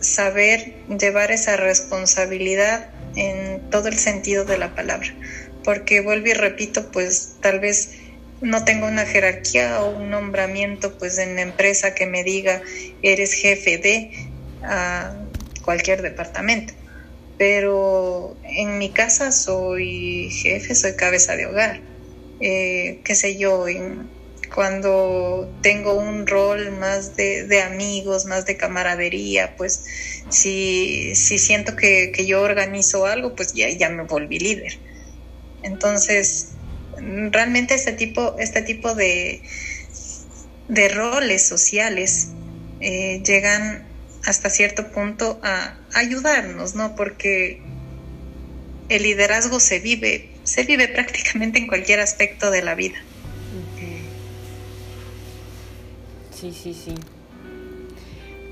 saber 0.00 0.74
llevar 0.98 1.30
esa 1.30 1.56
responsabilidad 1.56 2.90
en 3.14 3.70
todo 3.70 3.88
el 3.88 3.96
sentido 3.96 4.44
de 4.44 4.58
la 4.58 4.74
palabra. 4.74 5.08
Porque 5.66 6.00
vuelvo 6.00 6.28
y 6.28 6.32
repito, 6.32 6.90
pues 6.90 7.36
tal 7.42 7.60
vez 7.60 7.98
no 8.40 8.64
tengo 8.64 8.86
una 8.86 9.04
jerarquía 9.04 9.82
o 9.82 9.98
un 9.98 10.08
nombramiento 10.08 10.96
pues 10.96 11.18
en 11.18 11.36
la 11.36 11.42
empresa 11.42 11.94
que 11.94 12.06
me 12.06 12.24
diga 12.24 12.62
eres 13.02 13.34
jefe 13.34 13.76
de 13.76 14.10
cualquier 15.62 16.00
departamento 16.00 16.72
pero 17.38 18.36
en 18.44 18.78
mi 18.78 18.90
casa 18.90 19.32
soy 19.32 20.30
jefe, 20.30 20.74
soy 20.74 20.94
cabeza 20.94 21.36
de 21.36 21.46
hogar. 21.46 21.80
Eh, 22.40 23.00
qué 23.04 23.14
sé 23.14 23.36
yo, 23.36 23.66
cuando 24.54 25.52
tengo 25.62 25.94
un 25.94 26.26
rol 26.26 26.72
más 26.72 27.16
de, 27.16 27.62
amigos, 27.62 28.24
más 28.24 28.46
de 28.46 28.56
camaradería, 28.56 29.54
pues 29.56 29.84
si, 30.30 31.14
si 31.14 31.38
siento 31.38 31.76
que, 31.76 32.12
yo 32.26 32.42
organizo 32.42 33.06
algo, 33.06 33.34
pues 33.34 33.52
ya, 33.52 33.68
ya 33.68 33.90
me 33.90 34.04
volví 34.04 34.38
líder. 34.38 34.78
Entonces, 35.66 36.52
realmente 36.96 37.74
este 37.74 37.92
tipo, 37.92 38.36
este 38.38 38.62
tipo 38.62 38.94
de, 38.94 39.42
de 40.68 40.88
roles 40.88 41.42
sociales 41.42 42.28
eh, 42.80 43.20
llegan 43.24 43.84
hasta 44.24 44.48
cierto 44.48 44.92
punto 44.92 45.40
a 45.42 45.76
ayudarnos, 45.92 46.76
¿no? 46.76 46.94
Porque 46.94 47.60
el 48.88 49.02
liderazgo 49.02 49.58
se 49.58 49.80
vive, 49.80 50.30
se 50.44 50.62
vive 50.62 50.86
prácticamente 50.94 51.58
en 51.58 51.66
cualquier 51.66 51.98
aspecto 51.98 52.50
de 52.52 52.62
la 52.62 52.76
vida. 52.76 52.98
Sí, 56.30 56.52
sí, 56.52 56.74
sí. 56.74 56.94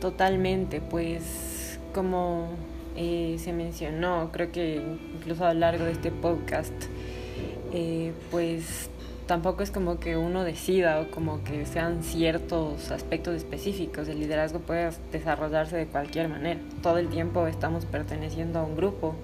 Totalmente, 0.00 0.80
pues 0.80 1.78
como 1.94 2.56
eh, 2.96 3.36
se 3.42 3.52
mencionó, 3.52 4.30
creo 4.32 4.50
que 4.50 4.82
incluso 5.14 5.44
a 5.44 5.54
lo 5.54 5.60
largo 5.60 5.84
de 5.84 5.92
este 5.92 6.10
podcast, 6.10 6.72
eh, 7.74 8.12
pues 8.30 8.88
tampoco 9.26 9.64
es 9.64 9.72
como 9.72 9.98
que 9.98 10.16
uno 10.16 10.44
decida 10.44 11.00
o 11.00 11.10
como 11.10 11.42
que 11.42 11.66
sean 11.66 12.04
ciertos 12.04 12.92
aspectos 12.92 13.34
específicos. 13.34 14.06
El 14.06 14.20
liderazgo 14.20 14.60
puede 14.60 14.90
desarrollarse 15.10 15.76
de 15.76 15.86
cualquier 15.86 16.28
manera. 16.28 16.60
Todo 16.82 16.98
el 16.98 17.08
tiempo 17.08 17.48
estamos 17.48 17.84
perteneciendo 17.84 18.60
a 18.60 18.62
un 18.62 18.76
grupo, 18.76 19.16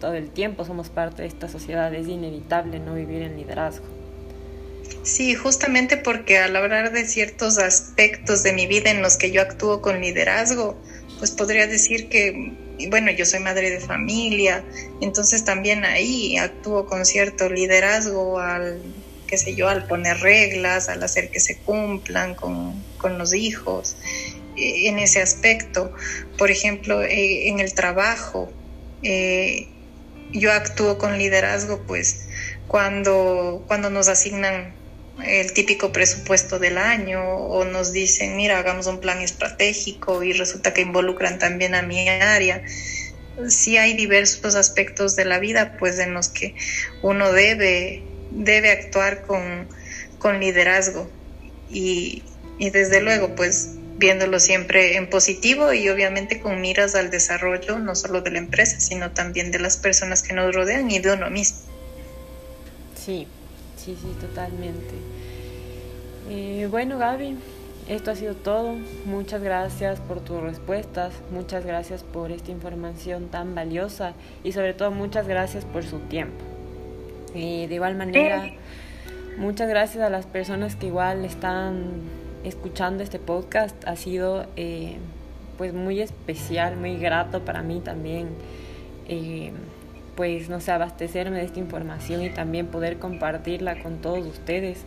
todo 0.00 0.14
el 0.14 0.30
tiempo 0.30 0.64
somos 0.64 0.88
parte 0.88 1.22
de 1.22 1.28
esta 1.28 1.48
sociedad. 1.48 1.92
Es 1.92 2.08
inevitable 2.08 2.78
no 2.78 2.94
vivir 2.94 3.22
en 3.22 3.36
liderazgo. 3.36 3.84
Sí, 5.02 5.34
justamente 5.34 5.98
porque 5.98 6.38
al 6.38 6.56
hablar 6.56 6.92
de 6.92 7.04
ciertos 7.04 7.58
aspectos 7.58 8.42
de 8.42 8.54
mi 8.54 8.66
vida 8.66 8.90
en 8.90 9.02
los 9.02 9.16
que 9.16 9.30
yo 9.30 9.42
actúo 9.42 9.82
con 9.82 10.00
liderazgo, 10.00 10.76
pues 11.18 11.30
podría 11.30 11.66
decir 11.66 12.08
que, 12.08 12.52
bueno, 12.90 13.10
yo 13.10 13.24
soy 13.24 13.40
madre 13.40 13.70
de 13.70 13.80
familia, 13.80 14.64
entonces 15.00 15.44
también 15.44 15.84
ahí 15.84 16.36
actúo 16.36 16.86
con 16.86 17.04
cierto 17.04 17.48
liderazgo 17.48 18.38
al 18.38 18.94
qué 19.26 19.38
sé 19.38 19.54
yo, 19.54 19.68
al 19.68 19.86
poner 19.86 20.18
reglas, 20.18 20.88
al 20.88 21.02
hacer 21.02 21.30
que 21.30 21.40
se 21.40 21.62
cumplan 21.62 22.34
con, 22.34 22.86
los 23.18 23.34
hijos, 23.34 23.96
eh, 24.56 24.88
en 24.88 24.98
ese 24.98 25.20
aspecto. 25.20 25.92
Por 26.38 26.50
ejemplo, 26.50 27.02
eh, 27.02 27.48
en 27.48 27.60
el 27.60 27.74
trabajo, 27.74 28.52
eh, 29.02 29.68
yo 30.32 30.52
actúo 30.52 30.98
con 30.98 31.18
liderazgo, 31.18 31.84
pues 31.86 32.28
cuando, 32.66 33.64
cuando 33.66 33.90
nos 33.90 34.08
asignan 34.08 34.76
el 35.24 35.52
típico 35.52 35.92
presupuesto 35.92 36.58
del 36.58 36.78
año 36.78 37.22
o 37.24 37.64
nos 37.64 37.92
dicen, 37.92 38.36
mira, 38.36 38.58
hagamos 38.58 38.86
un 38.86 39.00
plan 39.00 39.20
estratégico 39.20 40.22
y 40.22 40.32
resulta 40.32 40.74
que 40.74 40.82
involucran 40.82 41.38
también 41.38 41.74
a 41.74 41.82
mi 41.82 42.08
área. 42.08 42.62
Sí 43.48 43.76
hay 43.76 43.94
diversos 43.94 44.54
aspectos 44.54 45.16
de 45.16 45.24
la 45.24 45.38
vida, 45.38 45.76
pues 45.78 45.98
en 45.98 46.14
los 46.14 46.28
que 46.28 46.54
uno 47.02 47.32
debe 47.32 48.02
debe 48.30 48.70
actuar 48.70 49.22
con, 49.22 49.68
liderazgo 50.40 51.08
y, 51.70 52.24
desde 52.58 53.00
luego 53.00 53.36
pues 53.36 53.76
viéndolo 53.96 54.40
siempre 54.40 54.96
en 54.96 55.08
positivo 55.08 55.72
y 55.72 55.88
obviamente 55.88 56.40
con 56.40 56.60
miras 56.60 56.96
al 56.96 57.10
desarrollo 57.10 57.78
no 57.78 57.94
solo 57.94 58.22
de 58.22 58.32
la 58.32 58.38
empresa, 58.38 58.80
sino 58.80 59.12
también 59.12 59.52
de 59.52 59.60
las 59.60 59.76
personas 59.76 60.24
que 60.24 60.32
nos 60.32 60.52
rodean 60.52 60.90
y 60.90 60.98
de 60.98 61.12
uno 61.12 61.30
mismo. 61.30 61.58
Sí, 63.04 63.28
sí, 63.86 63.96
sí, 64.02 64.16
totalmente. 64.20 64.94
Eh, 66.28 66.66
bueno, 66.68 66.98
Gaby, 66.98 67.36
esto 67.88 68.10
ha 68.10 68.16
sido 68.16 68.34
todo. 68.34 68.74
Muchas 69.04 69.42
gracias 69.42 70.00
por 70.00 70.20
tus 70.20 70.40
respuestas, 70.40 71.14
muchas 71.30 71.64
gracias 71.64 72.02
por 72.02 72.32
esta 72.32 72.50
información 72.50 73.28
tan 73.28 73.54
valiosa 73.54 74.14
y 74.42 74.50
sobre 74.50 74.74
todo 74.74 74.90
muchas 74.90 75.28
gracias 75.28 75.64
por 75.64 75.84
su 75.84 76.00
tiempo. 76.00 76.44
Y 77.32 77.66
de 77.66 77.74
igual 77.76 77.94
manera, 77.94 78.50
muchas 79.38 79.68
gracias 79.68 80.02
a 80.02 80.10
las 80.10 80.26
personas 80.26 80.74
que 80.74 80.86
igual 80.86 81.24
están 81.24 82.00
escuchando 82.42 83.04
este 83.04 83.20
podcast. 83.20 83.76
Ha 83.86 83.94
sido 83.94 84.46
eh, 84.56 84.96
pues 85.58 85.72
muy 85.72 86.00
especial, 86.00 86.76
muy 86.76 86.96
grato 86.96 87.44
para 87.44 87.62
mí 87.62 87.80
también. 87.84 88.30
Eh, 89.06 89.52
pues 90.16 90.48
no 90.48 90.60
sé, 90.60 90.72
abastecerme 90.72 91.38
de 91.38 91.44
esta 91.44 91.60
información 91.60 92.22
y 92.22 92.30
también 92.30 92.66
poder 92.66 92.98
compartirla 92.98 93.82
con 93.82 93.98
todos 93.98 94.26
ustedes, 94.26 94.84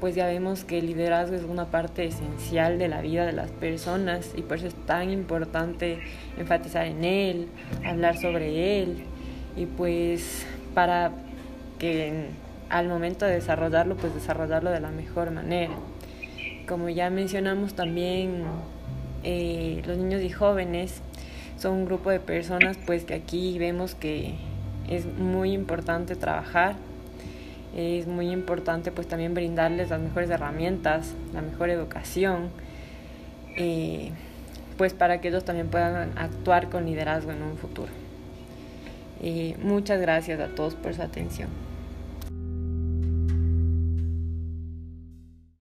pues 0.00 0.14
ya 0.14 0.26
vemos 0.26 0.64
que 0.64 0.78
el 0.78 0.86
liderazgo 0.86 1.36
es 1.36 1.44
una 1.44 1.66
parte 1.66 2.04
esencial 2.04 2.78
de 2.78 2.88
la 2.88 3.00
vida 3.00 3.24
de 3.24 3.32
las 3.32 3.50
personas 3.52 4.32
y 4.36 4.42
por 4.42 4.58
eso 4.58 4.66
es 4.66 4.74
tan 4.86 5.10
importante 5.10 6.00
enfatizar 6.36 6.86
en 6.86 7.04
él, 7.04 7.48
hablar 7.86 8.18
sobre 8.18 8.82
él 8.82 9.04
y 9.56 9.66
pues 9.66 10.44
para 10.74 11.12
que 11.78 12.26
al 12.68 12.88
momento 12.88 13.24
de 13.24 13.34
desarrollarlo, 13.34 13.96
pues 13.96 14.14
desarrollarlo 14.14 14.70
de 14.70 14.80
la 14.80 14.90
mejor 14.90 15.30
manera. 15.30 15.74
Como 16.66 16.88
ya 16.88 17.08
mencionamos 17.10 17.74
también, 17.74 18.42
eh, 19.22 19.82
los 19.86 19.96
niños 19.96 20.22
y 20.22 20.30
jóvenes 20.30 21.00
son 21.56 21.74
un 21.74 21.84
grupo 21.84 22.10
de 22.10 22.20
personas 22.20 22.76
pues 22.84 23.04
que 23.04 23.14
aquí 23.14 23.58
vemos 23.58 23.94
que 23.94 24.34
es 24.88 25.06
muy 25.06 25.52
importante 25.52 26.16
trabajar, 26.16 26.76
es 27.76 28.06
muy 28.06 28.30
importante 28.30 28.92
pues 28.92 29.08
también 29.08 29.34
brindarles 29.34 29.90
las 29.90 30.00
mejores 30.00 30.30
herramientas, 30.30 31.12
la 31.32 31.42
mejor 31.42 31.70
educación, 31.70 32.50
eh, 33.56 34.10
pues 34.76 34.94
para 34.94 35.20
que 35.20 35.28
ellos 35.28 35.44
también 35.44 35.68
puedan 35.68 36.16
actuar 36.16 36.68
con 36.68 36.86
liderazgo 36.86 37.32
en 37.32 37.42
un 37.42 37.56
futuro. 37.56 37.90
Eh, 39.22 39.56
muchas 39.62 40.00
gracias 40.00 40.40
a 40.40 40.48
todos 40.48 40.74
por 40.74 40.94
su 40.94 41.02
atención. 41.02 41.48